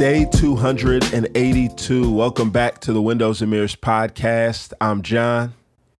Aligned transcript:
Day 0.00 0.24
282. 0.24 2.10
Welcome 2.10 2.48
back 2.48 2.80
to 2.80 2.92
the 2.94 3.02
Windows 3.02 3.42
and 3.42 3.50
Mirrors 3.50 3.76
podcast. 3.76 4.72
I'm 4.80 5.02
John. 5.02 5.52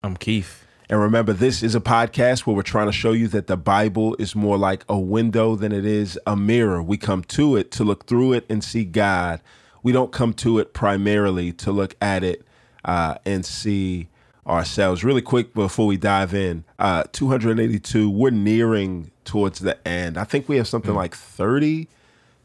I'm 0.02 0.16
Keith. 0.16 0.64
And 0.88 0.98
remember, 0.98 1.34
this 1.34 1.62
is 1.62 1.74
a 1.74 1.82
podcast 1.82 2.46
where 2.46 2.56
we're 2.56 2.62
trying 2.62 2.86
to 2.86 2.92
show 2.92 3.12
you 3.12 3.28
that 3.28 3.46
the 3.46 3.58
Bible 3.58 4.16
is 4.18 4.34
more 4.34 4.56
like 4.56 4.86
a 4.88 4.98
window 4.98 5.54
than 5.54 5.70
it 5.70 5.84
is 5.84 6.18
a 6.26 6.34
mirror. 6.34 6.82
We 6.82 6.96
come 6.96 7.24
to 7.24 7.56
it 7.56 7.70
to 7.72 7.84
look 7.84 8.06
through 8.06 8.32
it 8.32 8.46
and 8.48 8.64
see 8.64 8.86
God. 8.86 9.42
We 9.82 9.92
don't 9.92 10.12
come 10.12 10.32
to 10.32 10.58
it 10.60 10.72
primarily 10.72 11.52
to 11.52 11.70
look 11.70 11.94
at 12.00 12.24
it 12.24 12.42
uh, 12.86 13.16
and 13.26 13.44
see 13.44 14.08
ourselves. 14.46 15.04
Really 15.04 15.20
quick 15.20 15.52
before 15.52 15.86
we 15.86 15.98
dive 15.98 16.32
in, 16.32 16.64
uh, 16.78 17.04
282, 17.12 18.08
we're 18.08 18.30
nearing 18.30 19.10
towards 19.26 19.58
the 19.58 19.76
end. 19.86 20.16
I 20.16 20.24
think 20.24 20.48
we 20.48 20.56
have 20.56 20.68
something 20.68 20.92
mm. 20.92 20.96
like 20.96 21.14
30, 21.14 21.86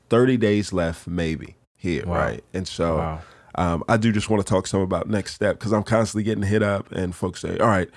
30 0.09 0.37
days 0.37 0.73
left, 0.73 1.07
maybe 1.07 1.55
here, 1.75 2.05
wow. 2.05 2.15
right? 2.15 2.43
And 2.53 2.67
so 2.67 2.97
wow. 2.97 3.21
um, 3.55 3.83
I 3.87 3.97
do 3.97 4.11
just 4.11 4.29
want 4.29 4.45
to 4.45 4.49
talk 4.49 4.67
some 4.67 4.81
about 4.81 5.09
next 5.09 5.33
step 5.33 5.57
because 5.59 5.71
I'm 5.71 5.83
constantly 5.83 6.23
getting 6.23 6.43
hit 6.43 6.63
up 6.63 6.91
and 6.91 7.15
folks 7.15 7.41
say, 7.41 7.57
all 7.57 7.67
right, 7.67 7.89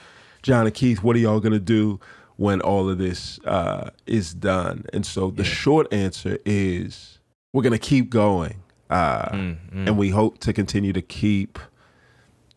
John 0.43 0.67
and 0.67 0.75
Keith, 0.75 1.03
what 1.03 1.17
are 1.17 1.19
y'all 1.19 1.41
going 1.41 1.53
to 1.53 1.59
do 1.59 2.01
when 2.37 2.61
all 2.61 2.89
of 2.89 2.99
this 2.99 3.41
uh, 3.45 3.91
is 4.07 4.35
done? 4.35 4.85
And 4.93 5.05
so 5.05 5.31
the 5.31 5.43
yeah. 5.43 5.49
short 5.49 5.93
answer 5.93 6.39
is 6.45 7.19
we're 7.53 7.63
going 7.63 7.73
to 7.73 7.79
keep 7.79 8.11
going. 8.11 8.63
Uh, 8.91 9.29
mm, 9.31 9.57
mm. 9.71 9.87
And 9.87 9.99
we 9.99 10.11
hope 10.11 10.39
to 10.39 10.53
continue 10.53 10.95
to 10.95 11.03
keep 11.03 11.59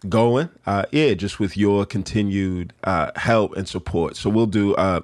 going. 0.07 0.49
Uh, 0.65 0.85
yeah, 0.91 1.13
just 1.13 1.39
with 1.39 1.57
your 1.57 1.85
continued 1.85 2.73
uh, 2.83 3.11
help 3.15 3.55
and 3.57 3.67
support. 3.67 4.15
So 4.15 4.29
we'll 4.29 4.45
do 4.45 4.73
a 4.77 5.03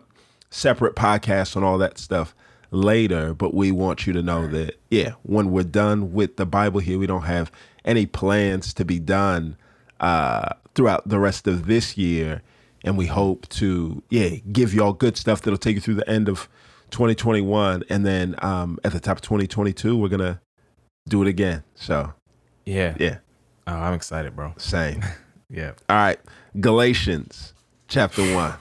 separate 0.49 0.95
podcasts 0.95 1.57
on 1.57 1.63
all 1.63 1.77
that 1.79 1.97
stuff 1.97 2.33
later. 2.71 3.33
But 3.33 3.53
we 3.53 3.71
want 3.71 4.07
you 4.07 4.13
to 4.13 4.21
know 4.21 4.47
that, 4.47 4.79
yeah, 4.89 5.13
when 5.23 5.51
we're 5.51 5.63
done 5.63 6.13
with 6.13 6.37
the 6.37 6.45
Bible 6.45 6.79
here, 6.79 6.97
we 6.99 7.07
don't 7.07 7.23
have 7.23 7.51
any 7.85 8.05
plans 8.05 8.73
to 8.75 8.85
be 8.85 8.99
done 8.99 9.57
uh, 9.99 10.49
throughout 10.75 11.07
the 11.07 11.19
rest 11.19 11.47
of 11.47 11.65
this 11.65 11.97
year. 11.97 12.41
And 12.83 12.97
we 12.97 13.07
hope 13.07 13.47
to, 13.49 14.03
yeah, 14.09 14.29
give 14.51 14.73
y'all 14.73 14.93
good 14.93 15.17
stuff 15.17 15.41
that'll 15.41 15.57
take 15.57 15.75
you 15.75 15.81
through 15.81 15.95
the 15.95 16.09
end 16.09 16.29
of 16.29 16.47
2021. 16.91 17.83
And 17.89 18.05
then 18.05 18.35
um, 18.39 18.79
at 18.83 18.93
the 18.93 18.99
top 18.99 19.17
of 19.17 19.21
2022, 19.21 19.97
we're 19.97 20.07
going 20.09 20.19
to 20.19 20.39
do 21.07 21.21
it 21.21 21.27
again. 21.27 21.63
So, 21.75 22.13
yeah. 22.65 22.95
Yeah. 22.99 23.17
Oh, 23.65 23.73
I'm 23.73 23.93
excited, 23.93 24.35
bro. 24.35 24.53
Same. 24.57 25.03
yeah. 25.49 25.71
All 25.89 25.97
right. 25.97 26.19
Galatians 26.59 27.53
chapter 27.87 28.21
1. 28.33 28.53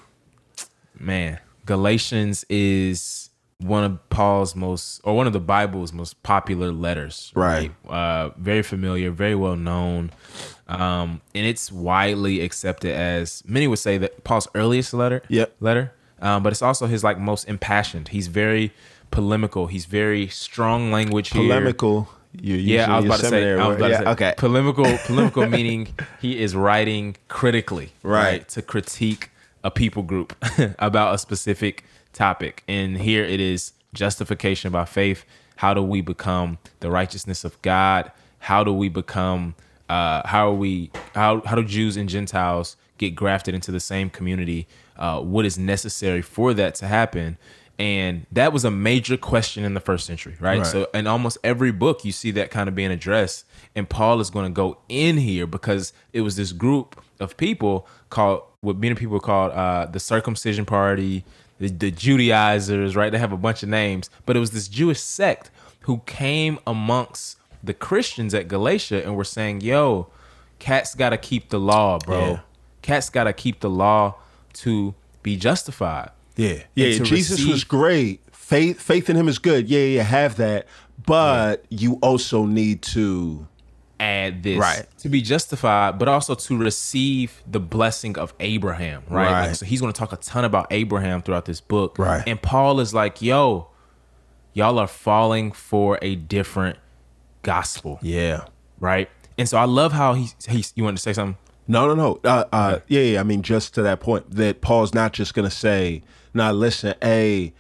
Man, 0.99 1.39
Galatians 1.67 2.45
is 2.49 3.26
one 3.59 3.85
of 3.85 4.11
Paul's 4.11 4.55
most, 4.55 5.01
or 5.05 5.17
one 5.17 5.27
of 5.27 5.33
the 5.33 5.41
Bible's 5.41 5.93
most 5.93 6.23
popular 6.23 6.73
letters. 6.73 7.33
Right. 7.35 7.73
right? 7.85 7.93
Uh, 7.93 8.31
very 8.37 8.63
familiar, 8.63 9.11
very 9.11 9.35
well 9.35 9.57
known. 9.57 10.11
Um, 10.69 11.21
and 11.35 11.47
it's 11.47 11.71
widely 11.71 12.41
accepted 12.41 12.93
as 12.93 13.43
many 13.47 13.67
would 13.69 13.79
say 13.79 13.99
that 13.99 14.25
Paul's 14.25 14.49
earliest 14.55 14.93
letter. 14.93 15.23
Yep. 15.29 15.57
Letter. 15.61 15.93
Um, 16.21 16.43
but 16.43 16.53
it's 16.53 16.63
also 16.63 16.87
his 16.87 17.05
like 17.05 17.19
most 17.19 17.45
impassioned. 17.49 18.09
He's 18.09 18.27
very 18.27 18.73
polemical. 19.11 19.67
He's 19.67 19.85
very 19.85 20.29
strong 20.29 20.91
language 20.91 21.31
polemical. 21.31 22.05
Here. 22.05 22.57
Yeah, 22.57 22.93
I 22.93 22.97
was 22.97 23.07
about 23.07 23.21
to 23.21 23.27
say. 23.29 23.53
I 23.53 23.67
was 23.67 23.77
about 23.77 23.91
yeah, 23.91 23.99
to 23.99 24.05
say. 24.05 24.11
Okay. 24.11 24.35
Polemical, 24.37 24.99
polemical 25.07 25.47
meaning 25.47 25.89
he 26.21 26.39
is 26.39 26.55
writing 26.55 27.17
critically, 27.29 27.93
right. 28.03 28.23
right, 28.23 28.49
to 28.51 28.63
critique 28.63 29.31
a 29.65 29.71
people 29.71 30.03
group 30.03 30.37
about 30.79 31.15
a 31.15 31.19
specific 31.19 31.85
topic. 32.17 32.65
And 32.67 32.99
here 32.99 33.25
it 33.25 33.41
is 33.41 33.73
justification 33.93 34.73
by 34.73 34.85
faith. 34.85 35.25
How 35.57 35.75
do 35.75 35.83
we 35.83 36.01
become 36.01 36.59
the 36.81 36.91
righteousness 36.91 37.45
of 37.45 37.61
God? 37.63 38.11
How 38.41 38.65
do 38.65 38.73
we 38.73 38.89
become? 38.89 39.55
Uh, 39.89 40.27
how 40.27 40.49
are 40.49 40.55
we? 40.55 40.91
How 41.15 41.41
how 41.43 41.55
do 41.55 41.65
Jews 41.65 41.97
and 41.97 42.09
Gentiles 42.09 42.77
get 42.99 43.15
grafted 43.15 43.55
into 43.55 43.71
the 43.71 43.81
same 43.81 44.11
community? 44.11 44.67
Uh, 44.97 45.21
what 45.21 45.45
is 45.45 45.59
necessary 45.59 46.23
for 46.23 46.53
that 46.55 46.75
to 46.77 46.87
happen? 46.87 47.39
and 47.79 48.25
that 48.33 48.53
was 48.53 48.65
a 48.65 48.71
major 48.71 49.17
question 49.17 49.65
in 49.65 49.75
the 49.75 49.81
first 49.81 50.07
century 50.07 50.35
right? 50.41 50.59
right? 50.59 50.67
so 50.67 50.89
in 50.95 51.07
almost 51.07 51.37
every 51.45 51.71
book 51.71 52.05
you 52.05 52.13
see 52.13 52.31
that 52.31 52.51
kind 52.51 52.69
of 52.69 52.75
being 52.75 52.91
addressed 52.91 53.45
and 53.75 53.89
paul 53.89 54.21
is 54.21 54.31
going 54.31 54.47
to 54.47 54.51
go 54.51 54.79
in 54.89 55.19
here 55.19 55.47
because 55.47 55.93
it 56.13 56.23
was 56.23 56.37
this 56.37 56.53
group 56.53 57.03
of 57.21 57.37
people 57.37 57.87
called 58.09 58.43
what 58.61 58.77
many 58.77 58.95
people 58.95 59.21
called 59.21 59.53
uh, 59.53 59.87
the 59.87 60.01
circumcision 60.01 60.65
party 60.65 61.25
the, 61.59 61.69
the 61.69 61.91
judaizers 61.91 62.95
right 62.97 63.13
they 63.13 63.19
have 63.19 63.33
a 63.33 63.37
bunch 63.37 63.63
of 63.63 63.69
names 63.69 64.11
but 64.25 64.37
it 64.37 64.41
was 64.41 64.51
this 64.51 64.69
jewish 64.69 65.01
sect 65.01 65.51
who 65.81 65.99
came 66.07 66.59
amongst 66.67 67.39
the 67.63 67.75
christians 67.75 68.35
at 68.35 68.49
galatia 68.49 69.03
and 69.05 69.17
were 69.17 69.25
saying 69.25 69.61
yo 69.61 70.09
cats 70.59 70.95
gotta 70.95 71.17
keep 71.17 71.49
the 71.49 71.61
law 71.61 71.99
bro 71.99 72.31
yeah. 72.31 72.41
cats 72.83 73.09
gotta 73.11 73.33
keep 73.33 73.61
the 73.61 73.71
law 73.71 74.15
to 74.53 74.95
be 75.23 75.37
justified 75.37 76.11
yeah, 76.37 76.63
yeah. 76.75 76.99
Jesus 76.99 77.39
receive- 77.41 77.49
was 77.49 77.65
great. 77.65 78.21
Faith, 78.33 78.81
faith 78.81 79.11
in 79.11 79.17
Him 79.17 79.29
is 79.29 79.39
good. 79.39 79.69
Yeah, 79.69 79.81
yeah. 79.81 80.03
Have 80.03 80.37
that, 80.37 80.67
but 81.05 81.65
yeah. 81.69 81.79
you 81.81 81.95
also 81.95 82.45
need 82.45 82.83
to 82.83 83.47
add 83.99 84.43
this 84.43 84.59
right. 84.59 84.87
to 84.99 85.09
be 85.09 85.23
justified, 85.23 85.99
but 85.99 86.09
also 86.09 86.35
to 86.35 86.57
receive 86.57 87.43
the 87.47 87.61
blessing 87.61 88.19
of 88.19 88.35
Abraham, 88.41 89.03
right? 89.09 89.31
right. 89.31 89.47
Like, 89.49 89.57
so 89.57 89.67
he's 89.67 89.81
going 89.81 89.93
to 89.93 89.99
talk 89.99 90.13
a 90.13 90.17
ton 90.17 90.45
about 90.45 90.67
Abraham 90.71 91.23
throughout 91.23 91.45
this 91.45 91.61
book, 91.61 91.99
right? 91.99 92.23
And 92.27 92.41
Paul 92.41 92.81
is 92.81 92.93
like, 92.93 93.23
"Yo, 93.23 93.69
y'all 94.53 94.79
are 94.79 94.87
falling 94.87 95.53
for 95.53 95.99
a 96.03 96.17
different 96.17 96.79
gospel." 97.43 97.99
Yeah, 98.03 98.47
right. 98.81 99.09
And 99.39 99.49
so 99.49 99.59
I 99.59 99.65
love 99.65 99.93
how 99.93 100.15
he 100.15 100.29
he's. 100.49 100.73
You 100.77 100.85
want 100.85 100.97
to 100.97 101.03
say 101.03 101.13
something? 101.13 101.39
No, 101.69 101.89
no, 101.89 101.95
no. 101.95 102.21
Uh, 102.23 102.45
uh, 102.53 102.79
yeah, 102.89 103.01
yeah. 103.01 103.21
I 103.21 103.23
mean, 103.23 103.43
just 103.43 103.75
to 103.75 103.83
that 103.83 104.01
point, 104.01 104.31
that 104.31 104.61
Paul's 104.61 104.95
not 104.95 105.13
just 105.13 105.35
going 105.35 105.49
to 105.49 105.55
say, 105.55 106.03
"Now, 106.33 106.53
listen, 106.53 106.95
hey, 107.03 107.55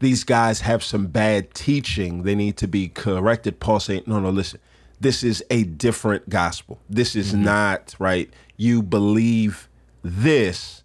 these 0.00 0.24
guys 0.24 0.60
have 0.60 0.84
some 0.84 1.06
bad 1.08 1.54
teaching. 1.54 2.22
They 2.22 2.34
need 2.34 2.56
to 2.58 2.68
be 2.68 2.88
corrected." 2.88 3.58
Paul 3.60 3.80
saying, 3.80 4.04
"No, 4.06 4.20
no, 4.20 4.30
listen. 4.30 4.60
This 5.00 5.22
is 5.22 5.44
a 5.50 5.64
different 5.64 6.28
gospel. 6.28 6.78
This 6.88 7.14
is 7.16 7.32
mm-hmm. 7.32 7.44
not 7.44 7.94
right. 7.98 8.30
You 8.56 8.82
believe 8.82 9.68
this, 10.02 10.82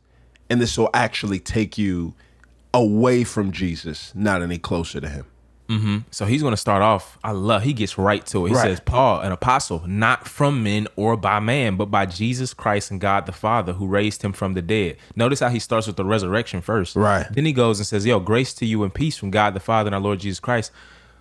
and 0.50 0.62
this 0.62 0.78
will 0.78 0.90
actually 0.94 1.40
take 1.40 1.78
you 1.78 2.14
away 2.74 3.24
from 3.24 3.52
Jesus, 3.52 4.12
not 4.16 4.42
any 4.42 4.58
closer 4.58 5.00
to 5.00 5.10
Him." 5.10 5.26
Mm-hmm. 5.70 5.98
So 6.10 6.26
he's 6.26 6.42
going 6.42 6.54
to 6.54 6.58
start 6.58 6.82
off. 6.82 7.20
I 7.24 7.32
love. 7.32 7.62
He 7.62 7.74
gets 7.74 7.96
right 7.98 8.26
to 8.28 8.48
it. 8.48 8.50
He 8.50 8.56
right. 8.56 8.64
says, 8.64 8.80
"Paul, 8.80 9.22
an 9.22 9.32
apostle, 9.32 9.84
not 9.86 10.28
from 10.28 10.64
men 10.64 10.88
or 10.96 11.16
by 11.16 11.40
man, 11.40 11.76
but 11.76 11.92
by 11.92 12.08
Jesus 12.08 12.56
Christ 12.56 12.90
and 12.90 13.00
God 13.00 13.28
the 13.28 13.32
Father, 13.32 13.74
who 13.74 13.86
raised 13.86 14.24
him 14.24 14.34
from 14.34 14.56
the 14.56 14.64
dead." 14.64 14.98
Notice 15.16 15.42
how 15.42 15.50
he 15.50 15.60
starts 15.60 15.86
with 15.86 15.96
the 15.96 16.06
resurrection 16.06 16.62
first. 16.62 16.96
Right. 16.96 17.28
Then 17.30 17.46
he 17.46 17.54
goes 17.54 17.78
and 17.78 17.86
says, 17.86 18.04
"Yo, 18.04 18.20
grace 18.20 18.52
to 18.56 18.66
you 18.66 18.84
and 18.84 18.92
peace 18.92 19.18
from 19.18 19.30
God 19.30 19.54
the 19.54 19.60
Father 19.60 19.90
and 19.90 19.96
our 19.96 20.02
Lord 20.02 20.22
Jesus 20.22 20.40
Christ." 20.40 20.72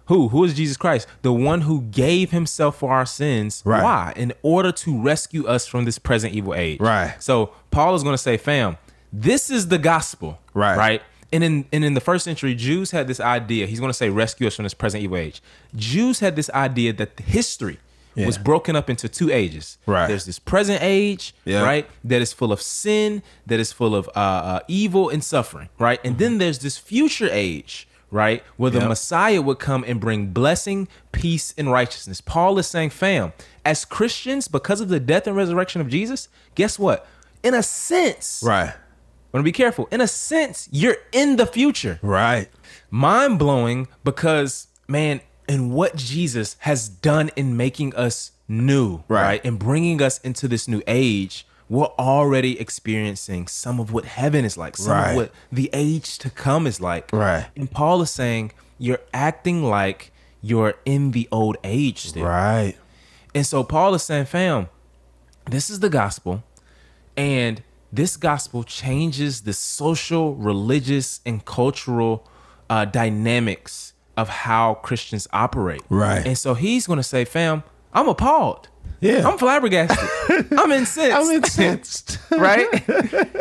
Who? 0.09 0.29
Who 0.29 0.45
is 0.45 0.55
Jesus 0.55 0.77
Christ? 0.77 1.07
The 1.23 1.33
one 1.33 1.63
who 1.63 1.83
gave 1.83 2.31
himself 2.31 2.79
for 2.79 2.91
our 2.91 3.07
sins. 3.07 3.63
Right. 3.65 3.83
Why? 3.83 4.13
In 4.17 4.33
order 4.43 4.73
to 4.73 5.01
rescue 5.01 5.47
us 5.47 5.67
from 5.67 5.85
this 5.85 5.99
present 5.99 6.35
evil 6.35 6.55
age. 6.55 6.81
Right. 6.81 7.17
So 7.21 7.53
Paul 7.71 7.95
is 7.95 8.03
going 8.03 8.15
to 8.15 8.19
say, 8.19 8.37
"Fam, 8.37 8.77
this 9.13 9.51
is 9.51 9.69
the 9.69 9.79
gospel." 9.79 10.41
Right. 10.55 10.77
Right 10.77 11.03
and 11.33 11.45
in 11.45 11.67
and 11.73 11.85
in 11.85 11.95
the 11.95 12.01
first 12.01 12.25
century, 12.25 12.55
Jews 12.55 12.91
had 12.91 13.07
this 13.07 13.21
idea. 13.21 13.67
He's 13.67 13.81
going 13.81 13.91
to 13.91 13.95
say, 13.97 14.09
"Rescue 14.09 14.47
us 14.47 14.57
from 14.57 14.65
this 14.65 14.75
present 14.75 15.03
evil 15.03 15.17
age." 15.17 15.43
Jews 15.77 16.21
had 16.21 16.37
this 16.37 16.51
idea 16.51 16.93
that 16.95 17.17
the 17.17 17.23
history 17.23 17.79
yeah. 18.15 18.27
was 18.27 18.39
broken 18.39 18.77
up 18.77 18.91
into 18.91 19.09
two 19.09 19.31
ages. 19.31 19.79
Right. 19.87 20.07
There's 20.07 20.25
this 20.25 20.39
present 20.39 20.81
age, 20.83 21.35
yeah. 21.45 21.63
right, 21.63 21.89
that 22.05 22.23
is 22.23 22.33
full 22.33 22.53
of 22.53 22.61
sin, 22.61 23.23
that 23.47 23.61
is 23.61 23.73
full 23.73 23.95
of 23.95 24.09
uh, 24.09 24.21
uh, 24.21 24.61
evil 24.69 25.09
and 25.09 25.23
suffering, 25.23 25.69
right, 25.79 26.01
and 26.05 26.15
mm-hmm. 26.15 26.23
then 26.23 26.39
there's 26.39 26.59
this 26.61 26.79
future 26.79 27.29
age, 27.31 27.88
right, 28.11 28.43
where 28.57 28.71
the 28.71 28.81
yep. 28.81 28.89
Messiah 28.89 29.43
would 29.43 29.59
come 29.59 29.85
and 29.87 30.01
bring 30.01 30.29
blessing, 30.29 30.89
peace, 31.13 31.55
and 31.57 31.71
righteousness. 31.71 32.21
Paul 32.21 32.59
is 32.59 32.67
saying, 32.67 32.91
"Fam, 32.91 33.33
as 33.65 33.85
Christians, 33.85 34.49
because 34.49 34.81
of 34.81 34.89
the 34.89 35.01
death 35.01 35.27
and 35.27 35.37
resurrection 35.37 35.81
of 35.81 35.89
Jesus, 35.89 36.29
guess 36.55 36.79
what? 36.79 37.07
In 37.43 37.55
a 37.55 37.63
sense, 37.63 38.43
right." 38.45 38.75
want 39.33 39.45
to 39.45 39.49
be 39.49 39.53
careful. 39.53 39.89
In 39.91 40.01
a 40.01 40.07
sense, 40.07 40.69
you're 40.71 40.97
in 41.13 41.37
the 41.37 41.47
future. 41.47 41.99
Right. 42.03 42.49
Mind 42.91 43.39
blowing 43.39 43.89
because, 44.05 44.69
man, 44.87 45.21
and 45.49 45.73
what 45.73 45.97
Jesus 45.97 46.57
has 46.61 46.89
done 46.89 47.31
in 47.37 47.57
making 47.57 47.95
us 47.95 48.33
new, 48.49 49.05
right. 49.09 49.23
right? 49.23 49.45
And 49.45 49.59
bringing 49.59 50.03
us 50.03 50.19
into 50.19 50.49
this 50.49 50.69
new 50.69 50.83
age, 50.87 51.47
we're 51.69 51.87
already 51.99 52.59
experiencing 52.59 53.47
some 53.47 53.79
of 53.79 53.93
what 53.93 54.05
heaven 54.05 54.45
is 54.45 54.57
like, 54.57 54.77
some 54.77 54.93
right. 54.93 55.11
of 55.11 55.17
what 55.17 55.33
the 55.53 55.69
age 55.73 56.19
to 56.19 56.31
come 56.31 56.67
is 56.67 56.81
like. 56.81 57.13
Right. 57.13 57.47
And 57.57 57.71
Paul 57.71 58.01
is 58.03 58.11
saying, 58.11 58.53
you're 58.79 59.01
acting 59.13 59.63
like 59.65 60.13
you're 60.41 60.75
in 60.85 61.11
the 61.11 61.29
old 61.31 61.57
age 61.65 62.07
still. 62.07 62.25
Right. 62.25 62.75
And 63.35 63.45
so 63.45 63.63
Paul 63.65 63.95
is 63.95 64.03
saying, 64.03 64.27
fam, 64.27 64.69
this 65.47 65.69
is 65.69 65.81
the 65.81 65.91
gospel. 65.91 66.43
And 67.17 67.63
this 67.93 68.17
gospel 68.17 68.65
changes 68.65 69.43
the 69.43 69.53
social, 69.53 70.35
religious, 70.35 71.21
and 71.27 71.45
cultural 71.45 72.27
uh, 72.71 72.85
dynamics 72.85 73.93
of 74.17 74.29
how 74.29 74.75
Christians 74.75 75.29
operate. 75.33 75.83
Right. 75.89 76.27
And 76.27 76.37
so 76.37 76.55
he's 76.55 76.87
going 76.87 76.99
to 76.99 77.03
say, 77.03 77.25
fam, 77.25 77.63
I'm 77.93 78.09
appalled. 78.09 78.69
Yeah. 79.01 79.29
I'm 79.29 79.39
flabbergasted. 79.39 80.53
I'm 80.59 80.73
incensed. 80.73 81.17
I'm 81.17 81.31
incensed. 81.31 82.19
right? 82.33 82.67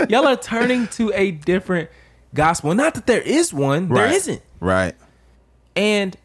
Y'all 0.09 0.27
are 0.27 0.36
turning 0.38 0.88
to 0.89 1.12
a 1.15 1.31
different 1.31 1.89
gospel. 2.33 2.74
Not 2.75 2.94
that 2.95 3.07
there 3.07 3.21
is 3.21 3.54
one, 3.54 3.88
there 3.89 4.06
Right. 4.06 4.13
isn't. 4.15 4.42
Right. 4.59 4.95
And 5.75 6.15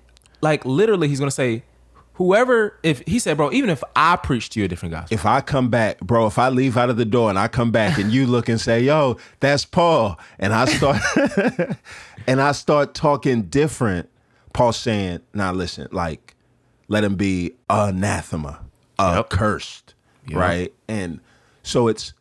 like 0.40 0.64
literally, 0.64 1.08
he's 1.08 1.18
gonna 1.18 1.30
say, 1.30 1.62
whoever, 2.14 2.78
if 2.82 3.02
he 3.06 3.18
said, 3.18 3.36
bro, 3.38 3.50
even 3.52 3.70
if 3.70 3.82
I 3.96 4.16
preach 4.16 4.50
to 4.50 4.58
you 4.60 4.66
a 4.66 4.68
different 4.68 4.92
gospel, 4.92 5.14
If 5.14 5.24
I 5.24 5.40
come 5.40 5.70
back, 5.70 6.00
bro, 6.00 6.26
if 6.26 6.38
I 6.38 6.48
leave 6.50 6.76
out 6.76 6.90
of 6.90 6.96
the 6.96 7.04
door 7.04 7.30
and 7.30 7.38
I 7.38 7.48
come 7.48 7.70
back 7.70 7.98
and 7.98 8.12
you 8.12 8.26
look 8.26 8.48
and 8.48 8.60
say, 8.60 8.80
"Yo, 8.82 9.16
that's 9.40 9.64
Paul," 9.64 10.18
and 10.38 10.52
I 10.52 10.64
start 10.66 10.98
and 12.26 12.40
I 12.40 12.52
start 12.52 12.94
talking 12.94 13.42
different, 13.44 14.08
Paul's 14.52 14.76
saying, 14.76 15.20
"Now 15.32 15.52
listen, 15.52 15.88
like, 15.92 16.34
let 16.88 17.04
him 17.04 17.14
be 17.16 17.52
anathema, 17.70 18.60
Uh, 18.98 19.22
accursed, 19.24 19.94
Yep. 20.28 20.38
right?" 20.38 20.74
And 20.88 21.20
so 21.62 21.88
it's 21.88 22.14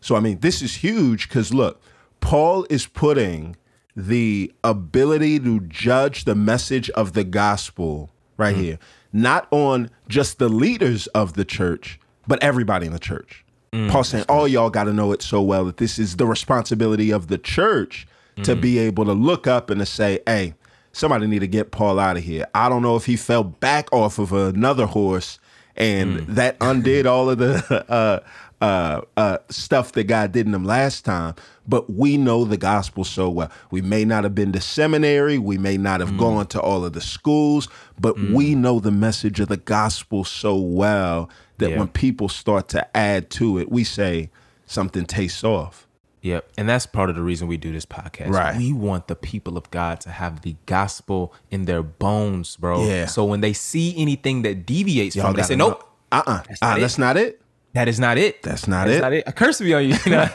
so 0.00 0.16
I 0.16 0.20
mean, 0.20 0.40
this 0.40 0.62
is 0.62 0.76
huge 0.76 1.28
because 1.28 1.52
look, 1.52 1.82
Paul 2.20 2.66
is 2.70 2.86
putting 2.86 3.56
the 3.96 4.52
ability 4.62 5.40
to 5.40 5.60
judge 5.60 6.24
the 6.24 6.34
message 6.34 6.88
of 6.90 7.14
the 7.14 7.24
gospel 7.24 8.10
right 8.36 8.54
mm-hmm. 8.54 8.64
here, 8.64 8.78
not 9.12 9.48
on 9.50 9.90
just 10.08 10.38
the 10.38 10.48
leaders 10.48 11.08
of 11.08 11.32
the 11.34 11.44
church, 11.44 11.98
but 12.26 12.42
everybody 12.42 12.86
in 12.86 12.92
the 12.92 12.98
church. 12.98 13.44
Mm, 13.72 13.90
Paul's 13.90 14.08
saying, 14.08 14.24
all 14.28 14.42
oh, 14.42 14.44
y'all 14.46 14.70
got 14.70 14.84
to 14.84 14.92
know 14.92 15.12
it 15.12 15.20
so 15.20 15.42
well 15.42 15.64
that 15.64 15.78
this 15.78 15.98
is 15.98 16.16
the 16.16 16.26
responsibility 16.26 17.10
of 17.10 17.26
the 17.26 17.38
church 17.38 18.06
to 18.36 18.52
mm-hmm. 18.52 18.60
be 18.60 18.78
able 18.78 19.04
to 19.04 19.12
look 19.12 19.46
up 19.46 19.68
and 19.68 19.80
to 19.80 19.86
say, 19.86 20.20
hey, 20.26 20.54
somebody 20.92 21.26
need 21.26 21.40
to 21.40 21.48
get 21.48 21.70
Paul 21.70 21.98
out 21.98 22.16
of 22.16 22.22
here. 22.22 22.46
I 22.54 22.68
don't 22.68 22.82
know 22.82 22.96
if 22.96 23.06
he 23.06 23.16
fell 23.16 23.44
back 23.44 23.92
off 23.92 24.18
of 24.18 24.32
another 24.32 24.86
horse 24.86 25.38
and 25.78 26.26
that 26.26 26.56
undid 26.60 27.06
all 27.06 27.30
of 27.30 27.38
the 27.38 27.84
uh, 27.88 28.20
uh, 28.60 29.00
uh, 29.16 29.38
stuff 29.48 29.92
that 29.92 30.04
God 30.04 30.32
did 30.32 30.44
in 30.46 30.52
them 30.52 30.64
last 30.64 31.04
time. 31.04 31.34
But 31.66 31.90
we 31.90 32.16
know 32.16 32.44
the 32.44 32.56
gospel 32.56 33.04
so 33.04 33.28
well. 33.30 33.50
We 33.70 33.80
may 33.82 34.04
not 34.04 34.24
have 34.24 34.34
been 34.34 34.52
to 34.52 34.60
seminary, 34.60 35.38
we 35.38 35.58
may 35.58 35.76
not 35.78 36.00
have 36.00 36.16
gone 36.18 36.46
to 36.48 36.60
all 36.60 36.84
of 36.84 36.92
the 36.94 37.00
schools, 37.00 37.68
but 38.00 38.18
we 38.18 38.54
know 38.54 38.80
the 38.80 38.90
message 38.90 39.38
of 39.40 39.48
the 39.48 39.56
gospel 39.58 40.24
so 40.24 40.56
well 40.56 41.30
that 41.58 41.70
Yeah. 41.70 41.78
when 41.78 41.88
people 41.88 42.28
start 42.28 42.68
to 42.70 42.96
add 42.96 43.30
to 43.30 43.58
it, 43.58 43.70
we 43.70 43.84
say 43.84 44.30
something 44.66 45.04
tastes 45.06 45.44
off. 45.44 45.86
Yep. 46.22 46.50
And 46.58 46.68
that's 46.68 46.84
part 46.86 47.10
of 47.10 47.16
the 47.16 47.22
reason 47.22 47.46
we 47.48 47.56
do 47.56 47.72
this 47.72 47.86
podcast. 47.86 48.30
Right. 48.30 48.56
We 48.56 48.72
want 48.72 49.06
the 49.08 49.14
people 49.16 49.56
of 49.56 49.70
God 49.70 50.00
to 50.00 50.10
have 50.10 50.42
the 50.42 50.56
gospel 50.66 51.32
in 51.50 51.64
their 51.64 51.82
bones, 51.82 52.56
bro. 52.56 52.84
Yeah. 52.86 53.06
So 53.06 53.24
when 53.24 53.40
they 53.40 53.52
see 53.52 53.94
anything 53.96 54.42
that 54.42 54.66
deviates 54.66 55.14
Y'all 55.16 55.26
from 55.26 55.34
it, 55.34 55.36
they 55.38 55.42
say, 55.44 55.56
nope, 55.56 55.84
Uh-uh. 56.10 56.42
That's 56.48 56.62
Uh, 56.62 56.66
not 56.68 56.78
it. 56.78 56.80
that's 56.80 56.98
not 56.98 57.16
it. 57.16 57.40
That 57.78 57.86
is 57.88 58.00
not 58.00 58.18
it. 58.18 58.42
That's 58.42 58.66
not 58.66 58.88
That's 58.88 58.98
it. 58.98 59.02
not 59.02 59.12
it. 59.12 59.24
A 59.28 59.32
curse 59.32 59.60
be 59.60 59.72
on 59.72 59.84
you. 59.88 59.94
you 60.04 60.10
know? 60.10 60.26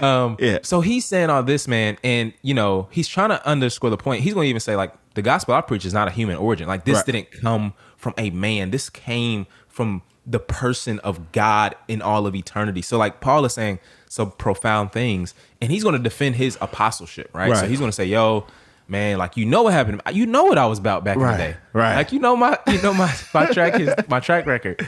um, 0.06 0.36
Yeah. 0.38 0.58
So 0.62 0.80
he's 0.82 1.04
saying 1.06 1.30
all 1.30 1.42
this, 1.42 1.66
man, 1.66 1.96
and 2.04 2.32
you 2.42 2.52
know 2.54 2.88
he's 2.90 3.08
trying 3.08 3.30
to 3.30 3.46
underscore 3.46 3.88
the 3.90 3.96
point. 3.96 4.22
He's 4.22 4.34
going 4.34 4.44
to 4.44 4.50
even 4.50 4.60
say 4.60 4.76
like 4.76 4.92
the 5.14 5.22
gospel 5.22 5.54
I 5.54 5.62
preach 5.62 5.84
is 5.86 5.94
not 5.94 6.08
a 6.08 6.10
human 6.10 6.36
origin. 6.36 6.68
Like 6.68 6.84
this 6.84 6.96
Right. 6.96 7.06
didn't 7.06 7.30
come 7.32 7.72
from 7.96 8.12
a 8.18 8.28
man. 8.30 8.70
This 8.70 8.90
came 8.90 9.46
from 9.68 10.02
the 10.26 10.38
person 10.38 10.98
of 10.98 11.32
God 11.32 11.74
in 11.88 12.02
all 12.02 12.26
of 12.26 12.34
eternity. 12.34 12.82
So 12.82 12.98
like 12.98 13.20
Paul 13.20 13.44
is 13.46 13.54
saying 13.54 13.78
some 14.06 14.30
profound 14.32 14.92
things, 14.92 15.34
and 15.62 15.72
he's 15.72 15.82
going 15.82 15.94
to 15.94 15.98
defend 16.02 16.36
his 16.36 16.58
apostleship, 16.60 17.30
right? 17.32 17.56
So 17.56 17.66
he's 17.66 17.78
going 17.78 17.90
to 17.90 17.96
say, 17.96 18.04
"Yo." 18.04 18.46
Man, 18.88 19.18
like 19.18 19.36
you 19.36 19.46
know 19.46 19.62
what 19.62 19.72
happened. 19.72 20.02
You 20.12 20.26
know 20.26 20.42
what 20.46 20.58
I 20.58 20.66
was 20.66 20.80
about 20.80 21.04
back 21.04 21.16
Right, 21.16 21.30
in 21.34 21.38
the 21.38 21.44
day. 21.52 21.56
right. 21.72 21.94
Like 21.94 22.10
you 22.10 22.18
know 22.18 22.34
my 22.34 22.58
you 22.66 22.82
know 22.82 22.92
my 22.92 23.08
my 23.32 23.46
track 23.46 23.78
is 23.78 23.88
my 24.08 24.18
track 24.18 24.46
record. 24.46 24.84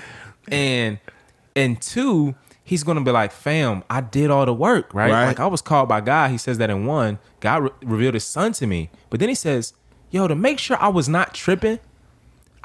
And 0.50 0.98
and 1.56 1.80
two, 1.80 2.34
he's 2.64 2.82
gonna 2.84 3.02
be 3.02 3.10
like, 3.10 3.32
fam, 3.32 3.84
I 3.90 4.00
did 4.00 4.30
all 4.30 4.46
the 4.46 4.54
work, 4.54 4.92
right? 4.94 5.10
Right. 5.10 5.26
Like 5.26 5.40
I 5.40 5.46
was 5.46 5.60
called 5.62 5.88
by 5.88 6.00
God. 6.00 6.30
He 6.30 6.38
says 6.38 6.58
that 6.58 6.70
in 6.70 6.86
one, 6.86 7.18
God 7.40 7.62
re- 7.64 7.70
revealed 7.82 8.14
his 8.14 8.24
son 8.24 8.52
to 8.54 8.66
me. 8.66 8.90
But 9.10 9.20
then 9.20 9.28
he 9.28 9.34
says, 9.34 9.74
yo, 10.10 10.28
to 10.28 10.34
make 10.34 10.58
sure 10.58 10.76
I 10.80 10.88
was 10.88 11.08
not 11.08 11.34
tripping, 11.34 11.78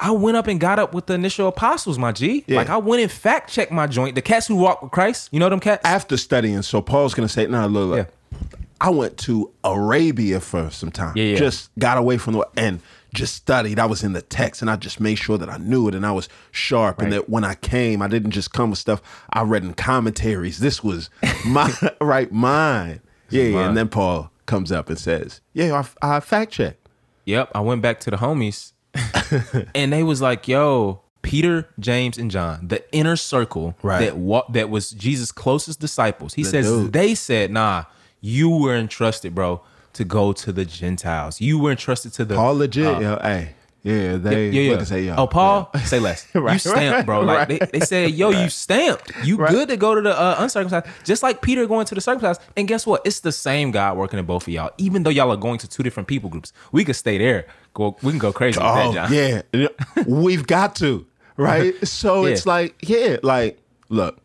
I 0.00 0.12
went 0.12 0.36
up 0.36 0.46
and 0.46 0.60
got 0.60 0.78
up 0.78 0.94
with 0.94 1.06
the 1.06 1.14
initial 1.14 1.48
apostles, 1.48 1.98
my 1.98 2.12
G. 2.12 2.44
Yeah. 2.46 2.56
Like 2.56 2.68
I 2.70 2.76
went 2.76 3.02
and 3.02 3.10
fact 3.10 3.50
checked 3.50 3.72
my 3.72 3.86
joint. 3.86 4.14
The 4.14 4.22
cats 4.22 4.46
who 4.46 4.56
walk 4.56 4.82
with 4.82 4.92
Christ, 4.92 5.28
you 5.32 5.40
know 5.40 5.48
them 5.48 5.60
cats? 5.60 5.82
After 5.84 6.16
studying, 6.16 6.62
so 6.62 6.80
Paul's 6.80 7.14
gonna 7.14 7.28
say, 7.28 7.46
nah, 7.46 7.66
look, 7.66 7.88
look, 7.90 8.08
Yeah. 8.32 8.38
I 8.80 8.90
went 8.90 9.16
to 9.18 9.50
Arabia 9.64 10.38
for 10.38 10.70
some 10.70 10.92
time. 10.92 11.14
Yeah, 11.16 11.24
yeah. 11.24 11.36
Just 11.36 11.70
got 11.80 11.98
away 11.98 12.16
from 12.16 12.34
the 12.34 12.46
and 12.56 12.80
just 13.14 13.34
studied. 13.34 13.78
I 13.78 13.86
was 13.86 14.02
in 14.04 14.12
the 14.12 14.22
text 14.22 14.60
and 14.62 14.70
I 14.70 14.76
just 14.76 15.00
made 15.00 15.16
sure 15.16 15.38
that 15.38 15.48
I 15.48 15.56
knew 15.58 15.88
it 15.88 15.94
and 15.94 16.04
I 16.04 16.12
was 16.12 16.28
sharp 16.50 17.00
and 17.00 17.12
that 17.12 17.28
when 17.28 17.44
I 17.44 17.54
came, 17.54 18.02
I 18.02 18.08
didn't 18.08 18.32
just 18.32 18.52
come 18.52 18.70
with 18.70 18.78
stuff 18.78 19.00
I 19.32 19.42
read 19.42 19.64
in 19.64 19.74
commentaries. 19.74 20.58
This 20.58 20.84
was 20.84 21.08
my 21.46 21.72
right 22.00 22.30
mine. 22.32 23.00
Yeah, 23.30 23.42
yeah. 23.44 23.54
mine. 23.54 23.68
And 23.68 23.76
then 23.76 23.88
Paul 23.88 24.30
comes 24.46 24.70
up 24.72 24.88
and 24.88 24.98
says, 24.98 25.40
"Yeah, 25.52 25.82
I, 26.02 26.16
I 26.16 26.20
fact 26.20 26.52
check." 26.52 26.76
Yep, 27.24 27.50
I 27.54 27.60
went 27.60 27.82
back 27.82 28.00
to 28.00 28.10
the 28.10 28.16
homies, 28.16 28.72
and 29.74 29.92
they 29.92 30.02
was 30.02 30.20
like, 30.22 30.48
"Yo, 30.48 31.02
Peter, 31.22 31.68
James, 31.78 32.16
and 32.18 32.30
John, 32.30 32.66
the 32.68 32.82
inner 32.94 33.16
circle 33.16 33.76
Right. 33.82 34.00
that 34.00 34.16
wa- 34.16 34.46
that 34.50 34.70
was 34.70 34.90
Jesus' 34.90 35.32
closest 35.32 35.80
disciples." 35.80 36.34
He 36.34 36.44
says 36.44 36.66
dude. 36.66 36.92
they 36.92 37.14
said, 37.14 37.50
"Nah, 37.50 37.84
you 38.20 38.48
were 38.50 38.74
entrusted, 38.74 39.34
bro, 39.34 39.62
to 39.98 40.04
go 40.04 40.32
to 40.32 40.52
the 40.52 40.64
Gentiles. 40.64 41.40
You 41.40 41.58
were 41.58 41.70
entrusted 41.72 42.12
to 42.14 42.24
the 42.24 42.34
Paul 42.34 42.54
legit, 42.56 42.86
uh, 42.86 43.00
yo, 43.00 43.18
hey, 43.22 43.50
yeah, 43.82 44.16
they 44.16 44.50
yeah, 44.50 44.60
yeah. 44.72 44.78
and 44.78 44.88
say, 44.88 45.02
yo, 45.02 45.14
oh, 45.16 45.26
Paul, 45.26 45.70
say 45.84 45.98
less. 46.00 46.26
you 46.34 46.40
Right, 46.40 46.60
stamped, 46.60 47.06
bro. 47.06 47.20
Like 47.20 47.38
right, 47.48 47.48
they, 47.60 47.78
they 47.78 47.80
said, 47.86 48.10
yo, 48.10 48.30
you 48.30 48.48
stamped. 48.48 49.12
You 49.24 49.36
good 49.36 49.68
to 49.68 49.76
go 49.76 49.94
to 49.94 50.00
the 50.00 50.18
uh, 50.18 50.36
uncircumcised, 50.38 50.86
just 51.04 51.22
like 51.22 51.42
Peter 51.42 51.66
going 51.66 51.86
to 51.86 51.94
the 51.94 52.00
circumcised. 52.00 52.40
And 52.56 52.66
guess 52.66 52.86
what? 52.86 53.02
It's 53.04 53.20
the 53.20 53.32
same 53.32 53.70
God 53.70 53.96
working 53.96 54.18
in 54.18 54.24
both 54.26 54.42
of 54.42 54.48
y'all. 54.52 54.70
Even 54.78 55.04
though 55.04 55.10
y'all 55.10 55.30
are 55.30 55.36
going 55.36 55.58
to 55.60 55.68
two 55.68 55.82
different 55.82 56.08
people 56.08 56.28
groups, 56.30 56.52
we 56.72 56.84
could 56.84 56.96
stay 56.96 57.18
there. 57.18 57.46
Go, 57.74 57.96
we 58.02 58.10
can 58.12 58.18
go 58.18 58.32
crazy. 58.32 58.58
with 58.58 58.66
Oh 58.68 58.92
that, 58.92 59.10
John. 59.10 59.42
yeah, 59.54 59.68
we've 60.06 60.46
got 60.46 60.74
to 60.76 61.06
right. 61.36 61.74
So 61.86 62.26
Yeah. 62.26 62.32
it's 62.32 62.46
like 62.46 62.74
yeah, 62.82 63.18
like 63.22 63.58
look, 63.88 64.18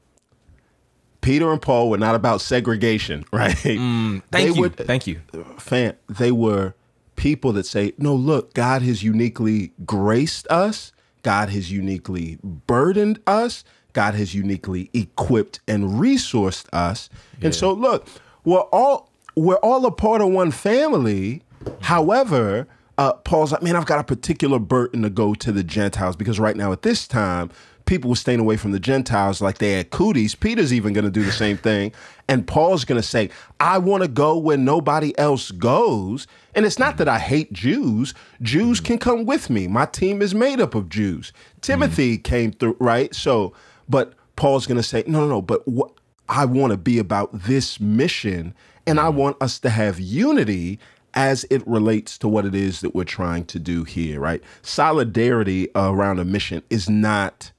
Peter 1.24 1.52
and 1.52 1.62
Paul 1.62 1.90
were 1.90 1.98
not 1.98 2.14
about 2.14 2.42
segregation, 2.42 3.26
right? 3.34 3.56
Mm, 3.56 4.22
Thank 4.32 4.56
you. 4.56 4.70
Thank 4.70 5.08
you. 5.08 5.22
Fan, 5.58 5.96
they 6.08 6.32
were 6.32 6.76
people 7.16 7.54
that 7.54 7.66
say, 7.66 7.94
no, 7.98 8.14
look, 8.14 8.54
God 8.54 8.82
has 8.84 9.02
uniquely 9.02 9.72
graced 9.86 10.48
us. 10.50 10.92
God 11.24 11.50
has 11.50 11.72
uniquely 11.72 12.38
burdened 12.44 13.20
us. 13.26 13.64
God 13.94 14.16
has 14.16 14.36
uniquely 14.36 14.90
equipped 14.94 15.60
and 15.68 16.00
resourced 16.00 16.66
us. 16.74 17.10
And 17.42 17.56
so 17.56 17.72
look, 17.72 18.08
we're 18.44 18.60
all 18.60 19.10
we're 19.36 19.56
all 19.58 19.86
a 19.86 19.92
part 19.92 20.22
of 20.22 20.30
one 20.30 20.52
family. 20.52 21.44
However, 21.82 22.68
uh, 22.98 23.14
Paul's 23.14 23.52
like, 23.52 23.64
man, 23.64 23.76
I've 23.76 23.86
got 23.86 24.00
a 24.00 24.04
particular 24.04 24.60
burden 24.60 25.02
to 25.04 25.10
go 25.10 25.34
to 25.36 25.52
the 25.52 25.64
Gentiles 25.64 26.16
because 26.16 26.40
right 26.40 26.58
now 26.58 26.72
at 26.72 26.82
this 26.82 27.08
time, 27.08 27.50
people 27.94 28.10
were 28.10 28.16
staying 28.16 28.40
away 28.40 28.58
from 28.58 28.72
the 28.72 28.80
Gentiles 28.80 29.40
like 29.40 29.60
they 29.60 29.74
had 29.74 29.92
cooties. 29.92 30.34
Peter's 30.34 30.74
even 30.74 30.94
going 30.94 31.06
to 31.06 31.12
do 31.12 31.22
the 31.22 31.32
same 31.32 31.58
thing. 31.58 31.92
And 32.28 32.48
Paul's 32.48 32.86
going 32.86 33.00
to 33.00 33.08
say, 33.08 33.30
I 33.60 33.78
want 33.78 34.02
to 34.02 34.10
go 34.10 34.36
where 34.36 34.58
nobody 34.58 35.16
else 35.20 35.52
goes. 35.52 36.26
And 36.56 36.66
it's 36.66 36.80
not 36.80 36.98
that 36.98 37.08
I 37.08 37.20
hate 37.20 37.54
Jews. 37.54 38.16
Jews 38.42 38.80
mm-hmm. 38.80 38.88
can 38.88 38.98
come 38.98 39.26
with 39.28 39.52
me. 39.52 39.68
My 39.68 39.86
team 39.86 40.24
is 40.24 40.34
made 40.34 40.60
up 40.60 40.74
of 40.74 40.90
Jews. 40.90 41.34
Timothy 41.62 42.16
mm-hmm. 42.16 42.24
came 42.24 42.52
through, 42.52 42.78
right? 42.80 43.14
So, 43.14 43.54
but 43.88 44.14
Paul's 44.38 44.66
going 44.66 44.78
to 44.78 44.84
say, 44.84 45.04
no, 45.06 45.20
no, 45.20 45.28
no, 45.28 45.42
but 45.44 45.68
what 45.68 45.92
I 46.28 46.46
want 46.46 46.72
to 46.72 46.78
be 46.78 46.98
about 46.98 47.30
this 47.44 47.80
mission 47.80 48.56
and 48.88 49.00
I 49.00 49.04
mm-hmm. 49.04 49.20
want 49.20 49.38
us 49.40 49.60
to 49.60 49.70
have 49.70 50.00
unity 50.00 50.80
as 51.14 51.46
it 51.52 51.62
relates 51.68 52.18
to 52.18 52.28
what 52.28 52.44
it 52.44 52.56
is 52.56 52.82
that 52.82 52.96
we're 52.96 53.04
trying 53.04 53.46
to 53.46 53.60
do 53.60 53.84
here, 53.84 54.20
right? 54.20 54.42
Solidarity 54.64 55.70
around 55.76 56.18
a 56.18 56.26
mission 56.26 56.64
is 56.72 56.90
not 56.90 57.52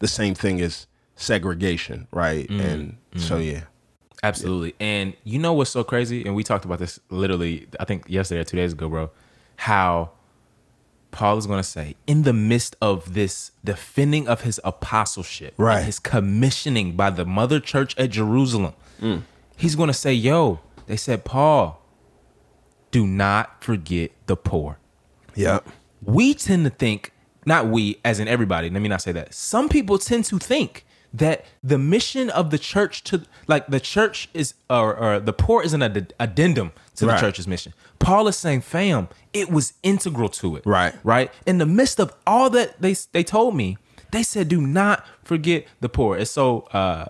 the 0.00 0.08
same 0.08 0.34
thing 0.34 0.60
as 0.60 0.86
segregation, 1.14 2.08
right? 2.10 2.48
Mm, 2.48 2.60
and 2.60 2.96
mm. 3.14 3.20
so, 3.20 3.38
yeah. 3.38 3.62
Absolutely. 4.22 4.74
And 4.80 5.14
you 5.24 5.38
know 5.38 5.54
what's 5.54 5.70
so 5.70 5.82
crazy? 5.82 6.24
And 6.26 6.34
we 6.34 6.44
talked 6.44 6.64
about 6.66 6.78
this 6.78 7.00
literally, 7.08 7.66
I 7.78 7.84
think 7.86 8.04
yesterday 8.08 8.40
or 8.40 8.44
two 8.44 8.56
days 8.56 8.72
ago, 8.72 8.88
bro. 8.88 9.10
How 9.56 10.10
Paul 11.10 11.38
is 11.38 11.46
going 11.46 11.58
to 11.58 11.68
say, 11.68 11.96
in 12.06 12.22
the 12.22 12.32
midst 12.32 12.76
of 12.82 13.14
this 13.14 13.52
defending 13.64 14.28
of 14.28 14.42
his 14.42 14.60
apostleship, 14.64 15.54
and 15.56 15.66
Right. 15.66 15.84
his 15.84 15.98
commissioning 15.98 16.96
by 16.96 17.10
the 17.10 17.24
mother 17.24 17.60
church 17.60 17.96
at 17.98 18.10
Jerusalem, 18.10 18.74
mm. 19.00 19.22
he's 19.56 19.74
going 19.74 19.88
to 19.88 19.94
say, 19.94 20.12
Yo, 20.12 20.60
they 20.86 20.96
said, 20.96 21.24
Paul, 21.24 21.82
do 22.90 23.06
not 23.06 23.62
forget 23.62 24.10
the 24.26 24.36
poor. 24.36 24.78
Yeah. 25.34 25.60
We 26.02 26.34
tend 26.34 26.64
to 26.64 26.70
think, 26.70 27.12
not 27.46 27.66
we, 27.68 27.98
as 28.04 28.20
in 28.20 28.28
everybody, 28.28 28.70
let 28.70 28.82
me 28.82 28.88
not 28.88 29.02
say 29.02 29.12
that. 29.12 29.34
Some 29.34 29.68
people 29.68 29.98
tend 29.98 30.24
to 30.26 30.38
think 30.38 30.84
that 31.12 31.44
the 31.62 31.76
mission 31.78 32.30
of 32.30 32.50
the 32.50 32.58
church 32.58 33.02
to 33.04 33.22
like 33.48 33.66
the 33.66 33.80
church 33.80 34.28
is 34.32 34.54
or, 34.68 34.94
or 34.96 35.18
the 35.18 35.32
poor 35.32 35.62
is 35.62 35.72
an 35.72 35.82
add- 35.82 36.14
addendum 36.20 36.70
to 36.96 37.06
the 37.06 37.16
church's 37.16 37.48
mission. 37.48 37.72
Paul 37.98 38.28
is 38.28 38.36
saying, 38.36 38.60
fam, 38.60 39.08
it 39.32 39.50
was 39.50 39.72
integral 39.82 40.28
to 40.28 40.56
it. 40.56 40.64
Right. 40.64 40.94
Right. 41.02 41.32
In 41.46 41.58
the 41.58 41.66
midst 41.66 41.98
of 41.98 42.14
all 42.26 42.48
that 42.50 42.80
they 42.80 42.94
they 43.12 43.24
told 43.24 43.56
me, 43.56 43.76
they 44.12 44.22
said, 44.22 44.48
do 44.48 44.60
not 44.60 45.04
forget 45.24 45.66
the 45.80 45.88
poor. 45.88 46.16
It's 46.16 46.30
so 46.30 46.60
uh 46.72 47.06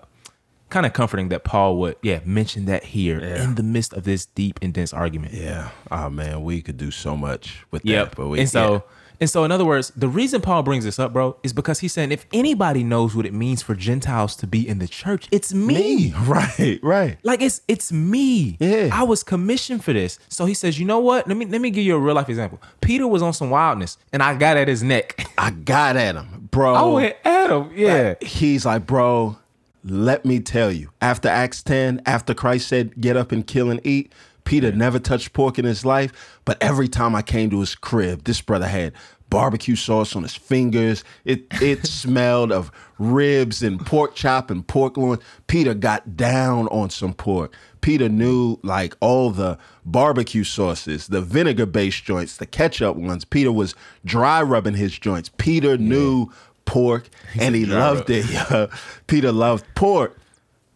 kind 0.69 0.85
of 0.85 0.93
comforting 0.93 1.27
that 1.29 1.43
Paul 1.43 1.77
would, 1.79 1.97
yeah, 2.01 2.21
mention 2.23 2.63
that 2.65 2.85
here 2.85 3.19
in 3.19 3.55
the 3.55 3.63
midst 3.63 3.91
of 3.93 4.05
this 4.05 4.25
deep 4.25 4.57
and 4.61 4.73
dense 4.73 4.93
argument. 4.93 5.33
Yeah. 5.33 5.69
Oh 5.91 6.09
man, 6.09 6.43
we 6.43 6.61
could 6.63 6.77
do 6.77 6.89
so 6.91 7.15
much 7.15 7.65
with 7.69 7.85
Yep. 7.85 8.09
that. 8.09 8.15
But 8.15 8.27
we 8.29 8.39
and 8.39 8.49
so 8.49 8.73
yeah. 8.73 8.79
And 9.21 9.29
so 9.29 9.43
in 9.43 9.51
other 9.51 9.63
words, 9.63 9.91
the 9.95 10.07
reason 10.07 10.41
Paul 10.41 10.63
brings 10.63 10.83
this 10.83 10.97
up, 10.97 11.13
bro, 11.13 11.37
is 11.43 11.53
because 11.53 11.79
he's 11.79 11.93
saying 11.93 12.11
if 12.11 12.25
anybody 12.33 12.83
knows 12.83 13.15
what 13.15 13.27
it 13.27 13.33
means 13.33 13.61
for 13.61 13.75
Gentiles 13.75 14.35
to 14.37 14.47
be 14.47 14.67
in 14.67 14.79
the 14.79 14.87
church, 14.87 15.27
it's 15.31 15.53
me. 15.53 15.73
me. 15.73 16.13
Right, 16.31 16.79
right. 16.81 17.17
Like 17.23 17.41
it's 17.41 17.61
it's 17.67 17.91
me. 17.91 18.57
Yeah. 18.59 18.89
I 18.91 19.03
was 19.03 19.21
commissioned 19.21 19.83
for 19.83 19.93
this. 19.93 20.17
So 20.29 20.45
he 20.45 20.53
says, 20.53 20.79
you 20.79 20.85
know 20.85 20.99
what? 20.99 21.27
Let 21.27 21.37
me 21.37 21.45
let 21.45 21.61
me 21.61 21.69
give 21.69 21.85
you 21.85 21.95
a 21.95 21.99
real 21.99 22.15
life 22.15 22.29
example. 22.29 22.59
Peter 22.79 23.07
was 23.07 23.21
on 23.21 23.33
some 23.33 23.49
wildness 23.49 23.97
and 24.11 24.23
I 24.23 24.35
got 24.35 24.57
at 24.57 24.67
his 24.67 24.81
neck. 24.81 25.23
I 25.37 25.51
got 25.51 25.97
at 25.97 26.15
him, 26.15 26.49
bro. 26.51 26.73
I 26.73 26.83
went 26.85 27.15
at 27.23 27.49
him. 27.51 27.71
Yeah. 27.75 28.15
He's 28.21 28.65
like, 28.65 28.87
bro, 28.87 29.37
let 29.83 30.25
me 30.25 30.39
tell 30.39 30.71
you. 30.71 30.89
After 31.01 31.27
Acts 31.29 31.61
10, 31.63 32.01
after 32.05 32.33
Christ 32.33 32.67
said, 32.67 32.99
get 32.99 33.17
up 33.17 33.31
and 33.31 33.45
kill 33.45 33.69
and 33.69 33.85
eat, 33.85 34.11
Peter 34.51 34.73
never 34.73 34.99
touched 34.99 35.31
pork 35.31 35.57
in 35.57 35.63
his 35.63 35.85
life. 35.85 36.11
But 36.43 36.61
every 36.61 36.89
time 36.89 37.15
I 37.15 37.21
came 37.21 37.49
to 37.51 37.61
his 37.61 37.73
crib, 37.73 38.25
this 38.25 38.41
brother 38.41 38.67
had 38.67 38.91
barbecue 39.29 39.77
sauce 39.77 40.13
on 40.13 40.23
his 40.23 40.35
fingers. 40.35 41.05
It 41.23 41.45
it 41.61 41.85
smelled 41.87 42.51
of 42.51 42.69
ribs 42.99 43.63
and 43.63 43.79
pork 43.85 44.13
chop 44.13 44.51
and 44.51 44.67
pork 44.67 44.97
loin. 44.97 45.19
Peter 45.47 45.73
got 45.73 46.17
down 46.17 46.67
on 46.67 46.89
some 46.89 47.13
pork. 47.13 47.55
Peter 47.79 48.09
knew 48.09 48.59
like 48.61 48.93
all 48.99 49.29
the 49.29 49.57
barbecue 49.85 50.43
sauces, 50.43 51.07
the 51.07 51.21
vinegar 51.21 51.65
based 51.65 52.03
joints, 52.03 52.35
the 52.35 52.45
ketchup 52.45 52.97
ones. 52.97 53.23
Peter 53.23 53.53
was 53.53 53.73
dry 54.03 54.41
rubbing 54.41 54.73
his 54.73 54.99
joints. 54.99 55.31
Peter 55.37 55.77
knew 55.77 56.29
pork 56.65 57.07
and 57.39 57.55
he 57.55 57.65
loved 57.65 58.09
it. 58.09 58.25
Yeah. 58.29 58.67
Peter 59.07 59.31
loved 59.31 59.63
pork. 59.75 60.17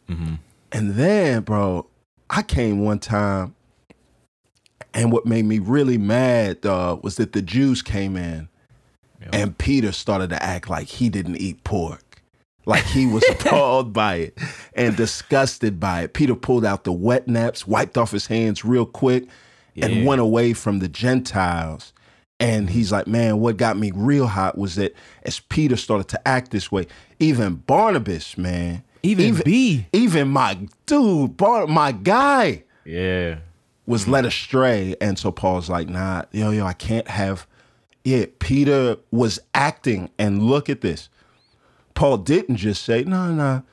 Mm-hmm. 0.09 0.35
And 0.71 0.91
then, 0.91 1.41
bro, 1.41 1.87
I 2.29 2.41
came 2.41 2.79
one 2.79 2.99
time 2.99 3.54
and 4.95 5.11
what 5.11 5.25
made 5.27 5.45
me 5.45 5.59
really 5.59 5.97
mad 5.99 6.65
uh, 6.65 6.97
was 7.03 7.17
that 7.17 7.33
the 7.33 7.41
Jews 7.43 7.81
came 7.83 8.17
in 8.17 8.49
and 9.33 9.57
Peter 9.57 9.91
started 9.91 10.29
to 10.31 10.41
act 10.43 10.69
like 10.69 10.87
he 10.87 11.09
didn't 11.09 11.37
eat 11.37 11.63
pork. 11.63 12.21
Like 12.65 12.83
he 12.85 13.05
was 13.05 13.23
appalled 13.29 13.91
by 13.93 14.15
it 14.15 14.39
and 14.75 14.95
disgusted 14.95 15.79
by 15.79 16.01
it. 16.03 16.13
Peter 16.13 16.33
pulled 16.35 16.65
out 16.65 16.83
the 16.83 16.91
wet 16.93 17.27
naps, 17.27 17.67
wiped 17.67 17.97
off 17.97 18.11
his 18.11 18.27
hands 18.27 18.63
real 18.65 18.85
quick, 18.85 19.25
Yeah. 19.75 19.85
and 19.87 20.05
went 20.05 20.21
away 20.21 20.53
from 20.53 20.79
the 20.79 20.87
Gentiles. 20.87 21.91
And 22.39 22.69
he's 22.69 22.91
like, 22.91 23.07
man, 23.07 23.39
what 23.39 23.57
got 23.57 23.77
me 23.77 23.91
real 23.95 24.27
hot 24.27 24.57
was 24.57 24.75
that 24.75 24.93
as 25.23 25.39
Peter 25.39 25.75
started 25.77 26.07
to 26.09 26.27
act 26.27 26.51
this 26.51 26.71
way, 26.71 26.85
even 27.19 27.55
Barnabas, 27.55 28.37
man, 28.37 28.83
Even 29.03 29.35
B. 29.45 29.85
even 29.93 30.27
my 30.29 30.67
dude, 30.85 31.37
Bar- 31.37 31.67
my 31.67 31.91
guy, 31.93 32.63
Yeah. 32.83 33.37
Was 33.85 34.07
led 34.07 34.25
astray. 34.25 34.95
And 34.99 35.17
so 35.19 35.31
Paul's 35.31 35.69
like, 35.69 35.87
nah, 35.89 36.23
yo, 36.31 36.51
yo, 36.51 36.65
I 36.65 36.73
can't 36.73 37.07
have. 37.07 37.47
it. 38.03 38.39
Peter 38.39 38.97
was 39.11 39.39
acting, 39.53 40.09
and 40.19 40.43
look 40.43 40.69
at 40.69 40.81
this. 40.81 41.09
Paul 41.93 42.17
didn't 42.17 42.57
just 42.57 42.83
say, 42.83 43.03
no, 43.03 43.31
no. 43.33 43.63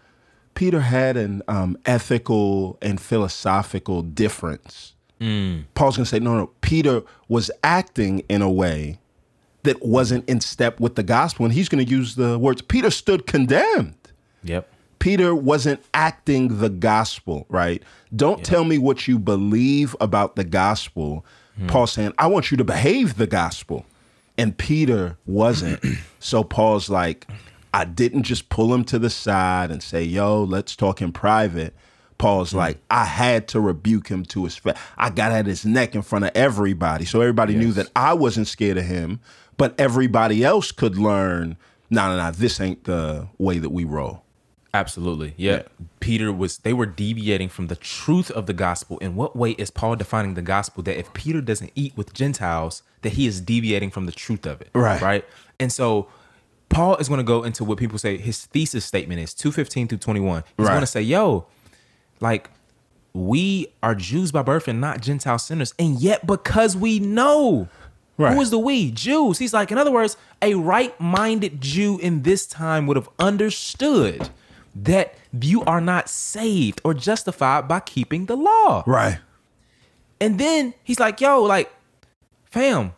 Peter 0.55 0.81
had 0.81 1.17
an 1.17 1.43
um, 1.49 1.77
ethical 1.87 2.79
and 2.83 3.01
philosophical 3.01 4.03
difference. 4.03 4.95
Paul's 5.75 5.97
going 5.97 6.05
to 6.05 6.11
say, 6.11 6.19
no, 6.19 6.37
no. 6.37 6.47
Peter 6.61 7.03
was 7.29 7.51
acting 7.65 8.21
in 8.29 8.43
a 8.43 8.51
way 8.51 8.99
that 9.63 9.85
wasn't 9.85 10.29
in 10.29 10.41
step 10.41 10.81
with 10.81 10.95
the 10.97 11.03
gospel. 11.03 11.45
And 11.47 11.55
he's 11.55 11.69
going 11.69 11.85
to 11.85 11.91
use 11.91 12.17
the 12.17 12.39
words 12.39 12.61
Peter 12.63 12.91
stood 12.91 13.27
condemned. 13.27 13.95
Yep. 14.45 14.69
Peter 15.03 15.35
wasn't 15.35 15.83
acting 15.93 16.61
the 16.61 16.71
gospel, 16.71 17.45
right? 17.49 17.83
Don't 18.15 18.45
tell 18.45 18.63
me 18.63 18.79
what 18.79 19.09
you 19.09 19.19
believe 19.19 19.97
about 20.01 20.37
the 20.37 20.45
gospel. 20.45 21.27
Hmm. 21.57 21.67
Paul's 21.67 21.91
saying, 21.91 22.13
I 22.19 22.29
want 22.29 22.53
you 22.53 22.57
to 22.59 22.63
behave 22.63 23.17
the 23.17 23.27
gospel. 23.27 23.85
And 24.39 24.57
Peter 24.57 25.19
wasn't. 25.27 25.85
so 26.21 26.45
Paul's 26.45 26.89
like, 26.89 27.27
I 27.75 27.85
didn't 27.85 28.23
just 28.23 28.49
pull 28.49 28.73
him 28.73 28.85
to 28.85 28.99
the 29.01 29.11
side 29.11 29.73
and 29.73 29.83
say, 29.83 30.05
yo, 30.05 30.45
let's 30.45 30.77
talk 30.77 31.03
in 31.03 31.11
private. 31.11 31.75
Paul's 32.17 32.53
hmm. 32.53 32.59
like, 32.59 32.79
I 32.89 33.05
had 33.05 33.49
to 33.49 33.61
rebuke 33.61 34.07
him 34.07 34.25
to 34.27 34.45
his 34.45 34.55
face. 34.55 34.77
I 34.97 35.11
got 35.11 35.33
at 35.33 35.47
his 35.47 35.67
neck 35.67 35.97
in 35.97 36.03
front 36.03 36.27
of 36.27 36.31
everybody. 36.37 37.07
So 37.07 37.21
everybody 37.21 37.57
knew 37.57 37.73
that 37.73 37.89
I 37.97 38.15
wasn't 38.15 38.47
scared 38.47 38.79
of 38.79 38.85
him, 38.85 39.19
but 39.57 39.75
everybody 39.81 40.45
else 40.45 40.71
could 40.71 40.97
learn, 40.97 41.57
no, 41.91 42.07
no, 42.07 42.23
no, 42.23 42.31
this 42.31 42.61
ain't 42.61 42.85
the 42.85 43.27
way 43.39 43.59
that 43.59 43.71
we 43.71 43.83
roll. 43.83 44.23
Absolutely. 44.75 45.35
Yeah. 45.37 45.63
Peter 46.01 46.33
was 46.33 46.59
they 46.59 46.73
were 46.73 46.87
deviating 46.87 47.49
from 47.51 47.67
the 47.67 47.77
truth 47.77 48.31
of 48.31 48.47
the 48.47 48.53
gospel. 48.55 48.99
In 48.99 49.15
what 49.17 49.37
way 49.37 49.51
is 49.53 49.71
Paul 49.71 49.97
defining 49.97 50.35
the 50.35 50.43
gospel 50.43 50.83
that 50.85 50.99
if 50.99 51.13
Peter 51.13 51.41
doesn't 51.43 51.73
eat 51.75 51.93
with 51.97 52.15
Gentiles, 52.15 52.83
that 53.03 53.13
he 53.13 53.27
is 53.27 53.41
deviating 53.41 53.91
from 53.91 54.07
the 54.07 54.13
truth 54.13 54.47
of 54.47 54.61
it? 54.63 54.71
Right. 54.75 55.01
Right. 55.01 55.25
And 55.61 55.71
so 55.71 56.09
Paul 56.71 56.97
is 56.97 57.09
going 57.09 57.19
to 57.19 57.25
go 57.25 57.43
into 57.43 57.65
what 57.65 57.77
people 57.77 57.99
say 57.99 58.17
his 58.17 58.47
thesis 58.47 58.85
statement 58.87 59.21
is 59.21 59.35
215 59.35 59.89
through 59.89 59.99
21. 59.99 60.43
He's 60.57 60.65
Right. 60.67 60.73
going 60.73 60.81
to 60.81 60.87
say, 60.87 61.03
yo, 61.03 61.45
like 62.21 62.49
we 63.13 63.67
are 63.83 63.95
Jews 63.95 64.33
by 64.33 64.41
birth 64.41 64.69
and 64.69 64.81
not 64.81 65.03
Gentile 65.03 65.39
sinners. 65.39 65.75
And 65.79 66.01
yet 66.01 66.27
because 66.27 66.75
we 66.79 66.99
know 66.99 67.69
Right. 68.17 68.35
who 68.35 68.41
is 68.41 68.49
the 68.51 68.59
we? 68.59 68.91
Jews. 68.91 69.39
He's 69.39 69.53
like, 69.53 69.71
in 69.71 69.77
other 69.77 69.91
words, 69.91 70.17
a 70.41 70.55
right-minded 70.55 71.61
Jew 71.61 71.99
in 71.99 72.23
this 72.23 72.47
time 72.47 72.87
would 72.87 72.97
have 72.97 73.09
understood 73.19 74.31
that 74.75 75.15
you 75.41 75.63
are 75.65 75.81
not 75.81 76.09
saved 76.09 76.81
or 76.85 76.95
justified 76.95 77.69
by 77.69 77.81
keeping 77.81 78.27
the 78.27 78.37
law. 78.37 78.83
Right. 78.87 79.19
And 80.21 80.39
then 80.39 80.75
he's 80.85 81.01
like, 81.01 81.21
yo, 81.21 81.43
like, 81.43 81.73
fam, 82.45 82.93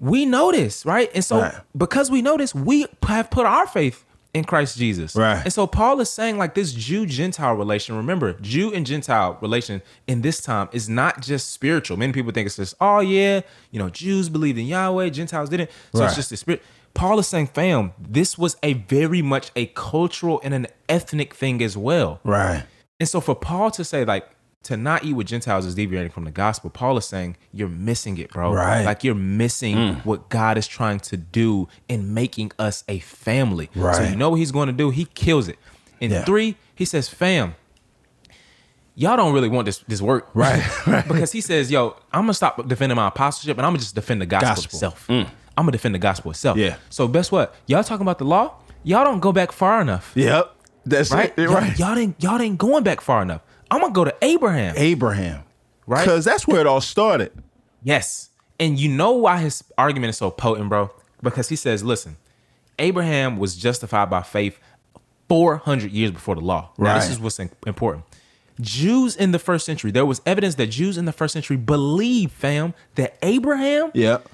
we 0.00 0.24
know 0.26 0.52
this, 0.52 0.84
right? 0.86 1.10
And 1.14 1.24
so 1.24 1.40
Right. 1.40 1.54
because 1.76 2.10
we 2.10 2.22
know 2.22 2.36
this, 2.36 2.54
we 2.54 2.86
have 3.06 3.30
put 3.30 3.46
our 3.46 3.66
faith 3.66 4.04
in 4.32 4.44
Christ 4.44 4.76
Jesus. 4.76 5.14
Right. 5.14 5.42
And 5.44 5.52
so 5.52 5.66
Paul 5.66 6.00
is 6.00 6.10
saying 6.10 6.38
like 6.38 6.54
this 6.54 6.72
Jew-Gentile 6.72 7.54
relation, 7.54 7.96
remember, 7.96 8.32
Jew 8.40 8.72
and 8.74 8.84
Gentile 8.84 9.38
relation 9.40 9.80
in 10.06 10.22
this 10.22 10.40
time 10.40 10.68
is 10.72 10.88
not 10.88 11.20
just 11.22 11.52
spiritual. 11.52 11.96
Many 11.96 12.12
people 12.12 12.32
think 12.32 12.46
it's 12.46 12.56
just, 12.56 12.74
oh 12.80 13.00
yeah, 13.00 13.42
you 13.70 13.78
know, 13.78 13.90
Jews 13.90 14.28
believed 14.28 14.58
in 14.58 14.66
Yahweh, 14.66 15.10
Gentiles 15.10 15.48
didn't. 15.50 15.70
So 15.92 16.00
Right. 16.00 16.06
it's 16.06 16.16
just 16.16 16.30
the 16.30 16.36
spirit. 16.36 16.62
Paul 16.94 17.18
is 17.18 17.26
saying, 17.26 17.48
fam, 17.48 17.92
this 17.98 18.38
was 18.38 18.56
a 18.62 18.74
very 18.74 19.20
much 19.20 19.50
a 19.56 19.66
cultural 19.66 20.40
and 20.44 20.54
an 20.54 20.66
ethnic 20.88 21.34
thing 21.34 21.62
as 21.62 21.76
well. 21.76 22.20
Right. 22.24 22.64
And 23.00 23.08
so 23.08 23.20
for 23.20 23.34
Paul 23.34 23.70
to 23.72 23.84
say 23.84 24.04
like 24.04 24.28
to 24.62 24.76
not 24.76 25.04
eat 25.04 25.12
with 25.12 25.26
Gentiles 25.26 25.66
is 25.66 25.74
deviating 25.74 26.10
from 26.12 26.24
the 26.24 26.30
gospel, 26.30 26.70
Paul 26.70 26.96
is 26.96 27.04
saying 27.04 27.36
you're 27.52 27.68
missing 27.68 28.16
it, 28.18 28.30
bro. 28.30 28.52
Right. 28.54 28.82
Mm. 28.82 28.86
Like 28.86 29.04
you're 29.04 29.14
missing 29.14 29.96
what 30.04 30.28
God 30.30 30.56
is 30.56 30.66
trying 30.66 31.00
to 31.00 31.16
do 31.16 31.68
in 31.88 32.14
making 32.14 32.52
us 32.58 32.84
a 32.88 33.00
family. 33.00 33.68
Right. 33.74 33.96
So 33.96 34.02
you 34.04 34.16
know 34.16 34.30
what 34.30 34.36
he's 34.36 34.52
going 34.52 34.68
to 34.68 34.72
do? 34.72 34.90
He 34.90 35.04
kills 35.04 35.48
it. 35.48 35.58
In 36.00 36.10
Yeah. 36.10 36.24
three, 36.24 36.56
he 36.74 36.84
says, 36.84 37.08
fam, 37.08 37.54
y'all 38.94 39.16
don't 39.16 39.32
really 39.34 39.48
want 39.48 39.66
this 39.66 39.78
this 39.88 40.00
work. 40.00 40.28
Right, 40.34 40.86
right. 40.86 41.06
because 41.08 41.32
he 41.32 41.40
says, 41.40 41.70
yo, 41.70 41.96
I'm 42.12 42.22
gonna 42.22 42.34
stop 42.34 42.66
defending 42.68 42.96
my 42.96 43.08
apostleship 43.08 43.56
and 43.58 43.66
I'm 43.66 43.72
gonna 43.72 43.80
just 43.80 43.94
defend 43.94 44.20
the 44.20 44.26
gospel, 44.26 44.78
Gospel. 44.80 45.14
Mm. 45.14 45.28
I'm 45.56 45.64
gonna 45.64 45.72
defend 45.72 45.94
the 45.94 45.98
gospel 45.98 46.30
itself. 46.30 46.58
Yeah. 46.58 46.76
So 46.90 47.06
guess 47.08 47.30
what? 47.32 47.54
Y'all 47.66 47.84
talking 47.84 48.02
about 48.02 48.18
the 48.18 48.24
law? 48.24 48.54
Y'all 48.82 49.04
don't 49.04 49.20
go 49.20 49.32
back 49.32 49.50
far 49.52 49.80
enough 49.80 50.12
Yep. 50.14 50.54
That's 50.86 51.10
right? 51.10 51.32
it. 51.36 51.42
Y'all, 51.44 51.54
Right. 51.54 51.78
y'all 51.78 51.94
didn't 51.94 52.22
y'all 52.22 52.38
didn't 52.38 52.58
going 52.58 52.84
back 52.84 53.00
far 53.00 53.22
enough. 53.22 53.40
I'm 53.70 53.80
gonna 53.80 53.92
go 53.92 54.04
to 54.04 54.14
Abraham. 54.22 54.74
Abraham. 54.76 55.44
Right. 55.86 56.00
Because 56.04 56.24
that's 56.24 56.46
where 56.46 56.60
it 56.60 56.66
all 56.66 56.80
started. 56.80 57.32
Yes. 57.82 58.30
And 58.60 58.78
you 58.78 58.88
know 58.88 59.12
why 59.12 59.38
his 59.38 59.64
argument 59.78 60.10
is 60.10 60.16
so 60.18 60.30
potent, 60.30 60.68
bro? 60.68 60.90
Because 61.22 61.48
he 61.48 61.56
says, 61.56 61.82
listen, 61.82 62.16
Abraham 62.78 63.36
was 63.38 63.56
justified 63.56 64.10
by 64.10 64.22
faith 64.22 64.58
400 65.28 65.90
years 65.90 66.10
before 66.10 66.34
the 66.34 66.40
law. 66.40 66.70
Now, 66.78 66.94
this 66.98 67.10
is 67.10 67.18
what's 67.18 67.38
important. 67.38 68.04
Jews 68.60 69.16
in 69.16 69.32
the 69.32 69.38
first 69.38 69.66
century, 69.66 69.90
there 69.90 70.06
was 70.06 70.20
evidence 70.26 70.54
that 70.56 70.68
Jews 70.68 70.96
in 70.96 71.06
the 71.06 71.12
first 71.12 71.32
century 71.32 71.56
believed, 71.56 72.32
fam, 72.32 72.74
that 72.94 73.16
Abraham 73.22 73.90
Yep. 73.94 74.28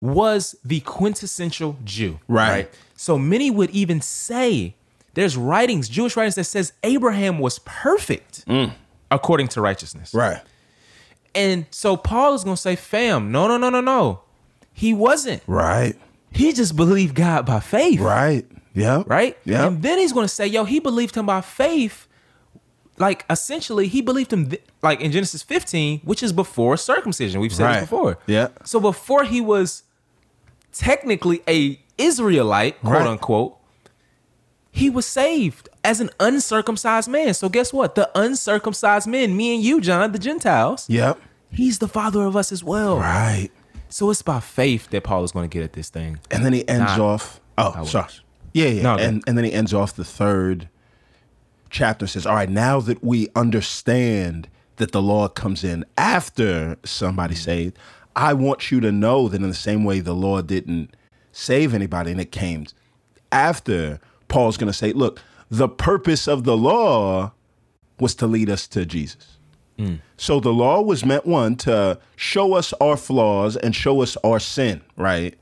Was 0.00 0.56
the 0.64 0.80
quintessential 0.80 1.76
Jew. 1.84 2.20
Right. 2.28 2.70
So 2.96 3.18
many 3.18 3.50
would 3.50 3.70
even 3.70 4.00
say 4.00 4.74
there's 5.14 5.36
writings, 5.36 5.88
Jewish 5.88 6.16
writings 6.16 6.36
that 6.36 6.44
says 6.44 6.72
Abraham 6.82 7.38
was 7.38 7.58
perfect 7.60 8.46
mm. 8.46 8.72
according 9.10 9.48
to 9.48 9.60
righteousness. 9.60 10.14
Right. 10.14 10.40
And 11.34 11.66
so 11.70 11.96
Paul 11.96 12.34
is 12.34 12.44
going 12.44 12.56
to 12.56 12.62
say, 12.62 12.76
fam, 12.76 13.30
no, 13.30 13.46
no, 13.46 13.56
no, 13.56 13.70
no, 13.70 13.80
no. 13.80 14.22
He 14.72 14.94
wasn't. 14.94 15.42
Right. 15.46 15.94
He 16.32 16.52
just 16.52 16.76
believed 16.76 17.14
God 17.14 17.44
by 17.46 17.60
faith. 17.60 18.00
Right. 18.00 18.46
Yeah. 18.74 19.02
Right? 19.06 19.36
Yeah. 19.44 19.66
And 19.66 19.82
then 19.82 19.98
he's 19.98 20.12
going 20.12 20.24
to 20.24 20.32
say, 20.32 20.46
yo, 20.46 20.64
he 20.64 20.80
believed 20.80 21.14
him 21.14 21.26
by 21.26 21.40
faith. 21.40 22.06
Like 22.98 23.24
essentially, 23.30 23.88
he 23.88 24.00
believed 24.00 24.32
him 24.32 24.50
th- 24.50 24.62
like 24.82 25.00
in 25.00 25.10
Genesis 25.10 25.42
15, 25.42 26.00
which 26.00 26.22
is 26.22 26.32
before 26.32 26.76
circumcision. 26.76 27.40
We've 27.40 27.52
said 27.52 27.64
Right. 27.64 27.72
this 27.80 27.82
before. 27.82 28.18
Yeah. 28.26 28.48
So 28.64 28.78
before 28.78 29.24
he 29.24 29.40
was 29.40 29.84
technically 30.72 31.42
a 31.48 31.80
Israelite, 31.98 32.80
quote 32.80 32.92
Right. 32.94 33.06
unquote, 33.06 33.56
he 34.72 34.88
was 34.88 35.06
saved 35.06 35.68
as 35.84 36.00
an 36.00 36.10
uncircumcised 36.20 37.08
man. 37.08 37.34
So 37.34 37.48
guess 37.48 37.72
what? 37.72 37.94
The 37.94 38.10
uncircumcised 38.14 39.06
men, 39.06 39.36
me 39.36 39.54
and 39.54 39.62
you, 39.62 39.80
John, 39.80 40.12
the 40.12 40.18
Gentiles, 40.18 40.86
Yep. 40.88 41.18
he's 41.50 41.78
the 41.78 41.88
father 41.88 42.22
of 42.24 42.36
us 42.36 42.52
as 42.52 42.62
well. 42.62 42.98
Right. 42.98 43.50
So 43.88 44.08
it's 44.10 44.22
by 44.22 44.38
faith 44.40 44.88
that 44.90 45.02
Paul 45.02 45.24
is 45.24 45.32
going 45.32 45.48
to 45.48 45.52
get 45.52 45.64
at 45.64 45.72
this 45.72 45.88
thing. 45.88 46.20
And 46.30 46.44
then 46.44 46.52
he 46.52 46.66
ends 46.68 46.96
Nah. 46.96 47.04
off. 47.04 47.40
Oh, 47.58 47.84
sorry. 47.84 48.08
Yeah, 48.52 48.68
yeah. 48.68 48.82
No, 48.82 48.96
and 48.96 49.22
and 49.26 49.36
then 49.36 49.44
he 49.44 49.52
ends 49.52 49.74
off 49.74 49.94
the 49.94 50.04
third 50.04 50.68
chapter. 51.68 52.06
Says, 52.06 52.26
"All 52.26 52.34
right, 52.34 52.48
now 52.48 52.80
that 52.80 53.02
we 53.04 53.28
understand 53.36 54.48
that 54.76 54.92
the 54.92 55.02
law 55.02 55.28
comes 55.28 55.62
in 55.62 55.84
after 55.98 56.76
somebody 56.84 57.34
mm-hmm. 57.34 57.44
saved, 57.44 57.78
I 58.28 58.34
want 58.34 58.70
you 58.70 58.80
to 58.80 58.92
know 58.92 59.28
that 59.28 59.40
in 59.42 59.48
the 59.48 59.54
same 59.54 59.82
way 59.84 60.00
the 60.00 60.14
law 60.14 60.42
didn't 60.42 60.94
save 61.32 61.72
anybody, 61.74 62.10
and 62.12 62.20
it 62.20 62.30
came 62.30 62.66
after." 63.32 63.98
Paul's 64.28 64.58
going 64.58 64.72
to 64.72 64.78
say, 64.78 64.92
"Look, 64.92 65.20
the 65.50 65.68
purpose 65.68 66.28
of 66.28 66.44
the 66.44 66.56
law 66.56 67.32
was 67.98 68.14
to 68.16 68.26
lead 68.26 68.50
us 68.50 68.68
to 68.68 68.84
Jesus." 68.84 69.38
So 70.18 70.40
the 70.40 70.52
law 70.52 70.82
was 70.82 71.06
meant 71.06 71.24
one 71.24 71.56
to 71.56 71.98
show 72.14 72.52
us 72.52 72.74
our 72.82 72.98
flaws 72.98 73.56
and 73.56 73.74
show 73.74 74.02
us 74.02 74.14
our 74.22 74.38
sin, 74.38 74.82
right? 74.96 75.34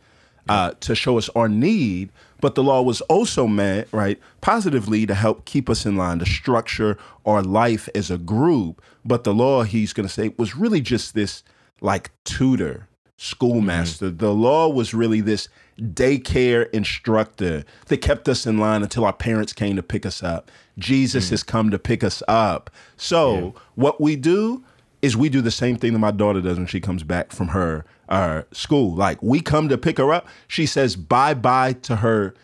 Uh, 0.49 0.71
to 0.81 0.95
show 0.95 1.19
us 1.19 1.29
our 1.35 1.49
need, 1.49 2.11
but 2.41 2.55
the 2.55 2.63
law 2.63 2.81
was 2.81 3.01
also 3.03 3.49
meant, 3.49 3.89
right, 3.91 4.19
positively 4.41 5.07
to 5.07 5.15
help 5.15 5.45
keep 5.45 5.69
us 5.69 5.85
in 5.85 5.97
line, 5.97 6.21
to 6.21 6.25
structure 6.27 6.97
our 7.27 7.43
life 7.43 7.89
as 7.97 8.11
a 8.13 8.17
group. 8.17 8.81
But 9.05 9.25
the 9.25 9.35
law, 9.35 9.65
he's 9.65 9.93
going 9.93 10.07
to 10.09 10.15
say, 10.15 10.33
was 10.39 10.55
really 10.55 10.81
just 10.81 11.15
this 11.15 11.43
like 11.81 12.11
tutor, 12.25 12.89
schoolmaster. 13.17 14.11
The 14.11 14.33
law 14.33 14.69
was 14.69 14.95
really 14.95 15.21
this 15.21 15.49
daycare 15.81 16.69
instructor 16.71 17.65
that 17.87 17.99
kept 17.99 18.29
us 18.29 18.47
in 18.47 18.59
line 18.59 18.83
until 18.83 19.05
our 19.05 19.13
parents 19.13 19.53
came 19.53 19.77
to 19.77 19.83
pick 19.83 20.05
us 20.05 20.23
up. 20.23 20.51
Jesus 20.79 21.31
has 21.31 21.43
come 21.43 21.71
to 21.71 21.79
pick 21.79 22.03
us 22.03 22.23
up. 22.29 22.71
So 22.97 23.55
what 23.75 24.01
we 24.01 24.17
do 24.17 24.65
is 25.03 25.17
we 25.17 25.29
do 25.29 25.41
the 25.41 25.51
same 25.51 25.77
thing 25.77 25.93
that 25.93 25.99
my 26.01 26.11
daughter 26.11 26.41
does 26.41 26.59
when 26.59 26.67
she 26.67 26.81
comes 26.81 27.03
back 27.05 27.33
from 27.33 27.49
her 27.49 27.85
uh, 28.09 28.43
school. 28.53 28.95
Like 28.95 29.23
we 29.23 29.41
come 29.41 29.69
to 29.69 29.79
pick 29.79 29.99
her 29.99 30.13
up. 30.13 30.27
She 30.47 30.67
says 30.67 30.97
bye 30.97 31.35
bye 31.35 31.75
to 31.75 31.97
her 31.97 32.35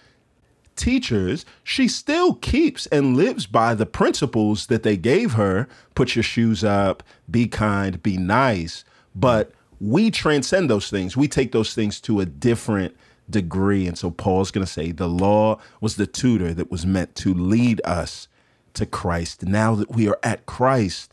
teachers. 0.76 1.44
She 1.62 1.88
still 1.88 2.34
keeps 2.34 2.86
and 2.86 3.16
lives 3.16 3.46
by 3.46 3.74
the 3.74 3.86
principles 3.86 4.66
that 4.66 4.82
they 4.82 4.96
gave 4.96 5.32
her. 5.32 5.68
Put 5.94 6.14
your 6.14 6.22
shoes 6.22 6.62
up, 6.64 7.02
be 7.30 7.46
kind, 7.46 8.02
be 8.02 8.16
nice. 8.16 8.84
But 9.14 9.52
we 9.80 10.10
transcend 10.10 10.70
those 10.70 10.90
things. 10.90 11.16
We 11.16 11.28
take 11.28 11.52
those 11.52 11.74
things 11.74 12.00
to 12.02 12.20
a 12.20 12.26
different 12.26 12.96
degree. 13.28 13.86
And 13.86 13.96
so 13.96 14.10
Paul's 14.10 14.50
going 14.50 14.66
to 14.66 14.70
say 14.72 14.92
the 14.92 15.08
law 15.08 15.58
was 15.80 15.96
the 15.96 16.06
tutor 16.06 16.52
that 16.54 16.70
was 16.70 16.84
meant 16.86 17.14
to 17.16 17.32
lead 17.34 17.80
us 17.84 18.28
to 18.74 18.86
Christ. 18.86 19.44
Now 19.44 19.74
that 19.76 19.90
we 19.90 20.08
are 20.08 20.18
at 20.22 20.46
Christ, 20.46 21.12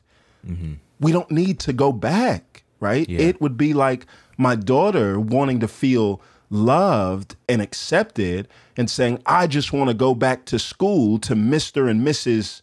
we 1.00 1.12
don't 1.12 1.32
need 1.32 1.60
to 1.60 1.74
go 1.74 1.92
back, 1.92 2.64
right? 2.80 3.08
Yeah. 3.08 3.22
It 3.22 3.42
would 3.42 3.56
be 3.58 3.74
like 3.74 4.06
my 4.38 4.56
daughter 4.56 5.20
wanting 5.20 5.60
to 5.60 5.68
feel 5.68 6.22
loved 6.50 7.36
and 7.48 7.62
accepted 7.62 8.48
and 8.76 8.90
saying, 8.90 9.22
I 9.26 9.48
just 9.48 9.72
want 9.72 9.90
to 9.90 9.94
go 9.94 10.14
back 10.16 10.46
to 10.46 10.60
school 10.60 11.18
to 11.20 11.36
Mr. 11.36 11.90
and 11.90 12.06
Mrs. 12.06 12.62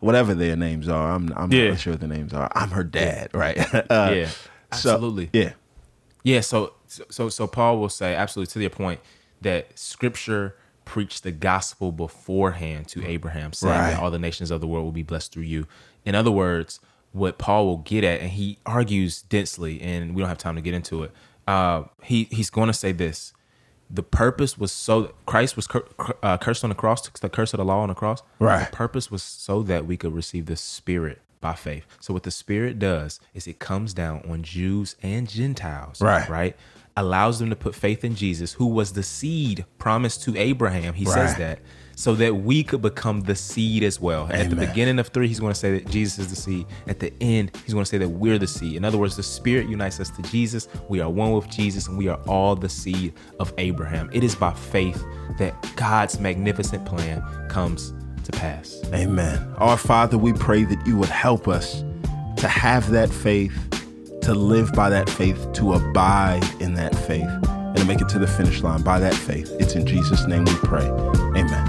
whatever 0.00 0.34
their 0.34 0.56
names 0.56 0.88
are. 0.88 1.10
I'm, 1.12 1.32
I'm 1.36 1.52
Yeah. 1.52 1.70
not 1.70 1.80
sure 1.80 1.92
what 1.94 2.00
their 2.00 2.08
names 2.08 2.32
are. 2.32 2.50
I'm 2.54 2.70
her 2.70 2.84
dad, 2.84 3.30
right? 3.34 3.58
Uh, 3.90 4.12
yeah, 4.14 4.28
so- 4.76 4.94
absolutely. 4.94 5.30
yeah. 5.32 5.52
Yeah, 6.22 6.40
so 6.40 6.72
so 7.08 7.28
so 7.28 7.46
Paul 7.46 7.78
will 7.78 7.88
say 7.88 8.14
absolutely 8.14 8.52
to 8.54 8.58
the 8.58 8.68
point 8.68 9.00
that 9.42 9.78
Scripture 9.78 10.56
preached 10.84 11.22
the 11.22 11.30
gospel 11.32 11.92
beforehand 11.92 12.88
to 12.88 13.04
Abraham, 13.06 13.52
saying 13.52 13.72
Right. 13.74 13.90
that 13.92 14.00
all 14.02 14.10
the 14.10 14.18
nations 14.18 14.50
of 14.50 14.60
the 14.60 14.66
world 14.66 14.84
will 14.84 14.92
be 14.92 15.02
blessed 15.04 15.32
through 15.32 15.44
you. 15.44 15.66
In 16.04 16.14
other 16.14 16.30
words, 16.32 16.80
what 17.12 17.38
Paul 17.38 17.66
will 17.66 17.78
get 17.78 18.02
at, 18.04 18.20
and 18.20 18.30
he 18.30 18.58
argues 18.66 19.22
densely, 19.22 19.80
and 19.80 20.14
we 20.14 20.20
don't 20.22 20.28
have 20.28 20.38
time 20.38 20.56
to 20.56 20.60
get 20.60 20.74
into 20.74 21.02
it. 21.04 21.12
Uh, 21.46 21.84
he 22.02 22.24
he's 22.30 22.50
going 22.50 22.66
to 22.66 22.72
say 22.72 22.90
this: 22.92 23.32
the 23.88 24.02
purpose 24.02 24.58
was 24.58 24.72
so 24.72 25.14
Christ 25.26 25.54
was 25.54 25.66
cur- 25.68 25.86
uh, 26.24 26.38
cursed 26.38 26.64
on 26.64 26.70
the 26.70 26.74
cross, 26.76 27.08
the 27.08 27.28
curse 27.28 27.54
of 27.54 27.58
the 27.58 27.64
law 27.64 27.80
on 27.82 27.88
the 27.88 27.94
cross. 27.94 28.22
Right. 28.40 28.68
The 28.70 28.76
purpose 28.76 29.10
was 29.12 29.22
so 29.22 29.62
that 29.62 29.86
we 29.86 29.96
could 29.96 30.12
receive 30.12 30.46
the 30.46 30.56
Spirit 30.56 31.20
by 31.40 31.54
faith. 31.54 31.84
So 32.00 32.14
what 32.14 32.22
the 32.22 32.30
Spirit 32.30 32.78
does 32.78 33.20
is 33.34 33.46
it 33.46 33.58
comes 33.58 33.94
down 33.94 34.22
on 34.28 34.42
Jews 34.42 34.96
and 35.02 35.28
Gentiles. 35.28 36.00
Right. 36.00 36.28
Right. 36.28 36.56
Allows 36.98 37.38
them 37.38 37.50
to 37.50 37.56
put 37.56 37.74
faith 37.74 38.04
in 38.04 38.14
Jesus, 38.14 38.54
who 38.54 38.66
was 38.66 38.94
the 38.94 39.02
seed 39.02 39.66
promised 39.76 40.22
to 40.22 40.36
Abraham. 40.36 40.94
He 40.94 41.04
says 41.04 41.36
that. 41.36 41.58
So 41.98 42.14
that 42.16 42.34
we 42.34 42.62
could 42.62 42.82
become 42.82 43.22
the 43.22 43.34
seed 43.34 43.82
as 43.82 43.98
well. 43.98 44.28
At 44.30 44.50
the 44.50 44.56
beginning 44.56 44.98
of 44.98 45.08
three, 45.08 45.28
he's 45.28 45.40
going 45.40 45.54
to 45.54 45.58
say 45.58 45.78
that 45.78 45.90
Jesus 45.90 46.18
is 46.18 46.28
the 46.28 46.36
seed. 46.36 46.66
At 46.86 47.00
the 47.00 47.10
end, 47.22 47.52
he's 47.64 47.72
going 47.72 47.84
to 47.86 47.88
say 47.88 47.96
that 47.96 48.08
we're 48.08 48.38
the 48.38 48.46
seed. 48.46 48.76
In 48.76 48.84
other 48.84 48.98
words, 48.98 49.16
the 49.16 49.22
Spirit 49.22 49.66
unites 49.66 49.98
us 49.98 50.10
to 50.10 50.22
Jesus. 50.22 50.68
We 50.90 51.00
are 51.00 51.08
one 51.08 51.32
with 51.32 51.48
Jesus, 51.48 51.88
and 51.88 51.96
we 51.96 52.08
are 52.08 52.20
all 52.26 52.54
the 52.54 52.68
seed 52.68 53.14
of 53.40 53.52
Abraham. 53.56 54.10
It 54.12 54.24
is 54.24 54.34
by 54.34 54.52
faith 54.52 55.02
that 55.38 55.54
God's 55.76 56.20
magnificent 56.20 56.84
plan 56.84 57.22
comes 57.48 57.94
to 58.26 58.32
pass. 58.32 58.82
Amen. 58.92 59.54
Our 59.58 59.76
Father, 59.76 60.18
we 60.18 60.32
pray 60.32 60.64
that 60.64 60.86
you 60.86 60.96
would 60.98 61.08
help 61.08 61.48
us 61.48 61.82
to 62.36 62.48
have 62.48 62.90
that 62.90 63.08
faith, 63.10 63.56
to 64.22 64.34
live 64.34 64.72
by 64.72 64.90
that 64.90 65.08
faith, 65.08 65.52
to 65.54 65.74
abide 65.74 66.44
in 66.60 66.74
that 66.74 66.94
faith, 66.94 67.28
and 67.48 67.76
to 67.78 67.84
make 67.84 68.00
it 68.00 68.08
to 68.10 68.18
the 68.18 68.26
finish 68.26 68.62
line 68.62 68.82
by 68.82 68.98
that 68.98 69.14
faith. 69.14 69.50
It's 69.58 69.74
in 69.74 69.86
Jesus' 69.86 70.26
name 70.26 70.44
we 70.44 70.54
pray. 70.56 70.86
Amen. 70.86 71.65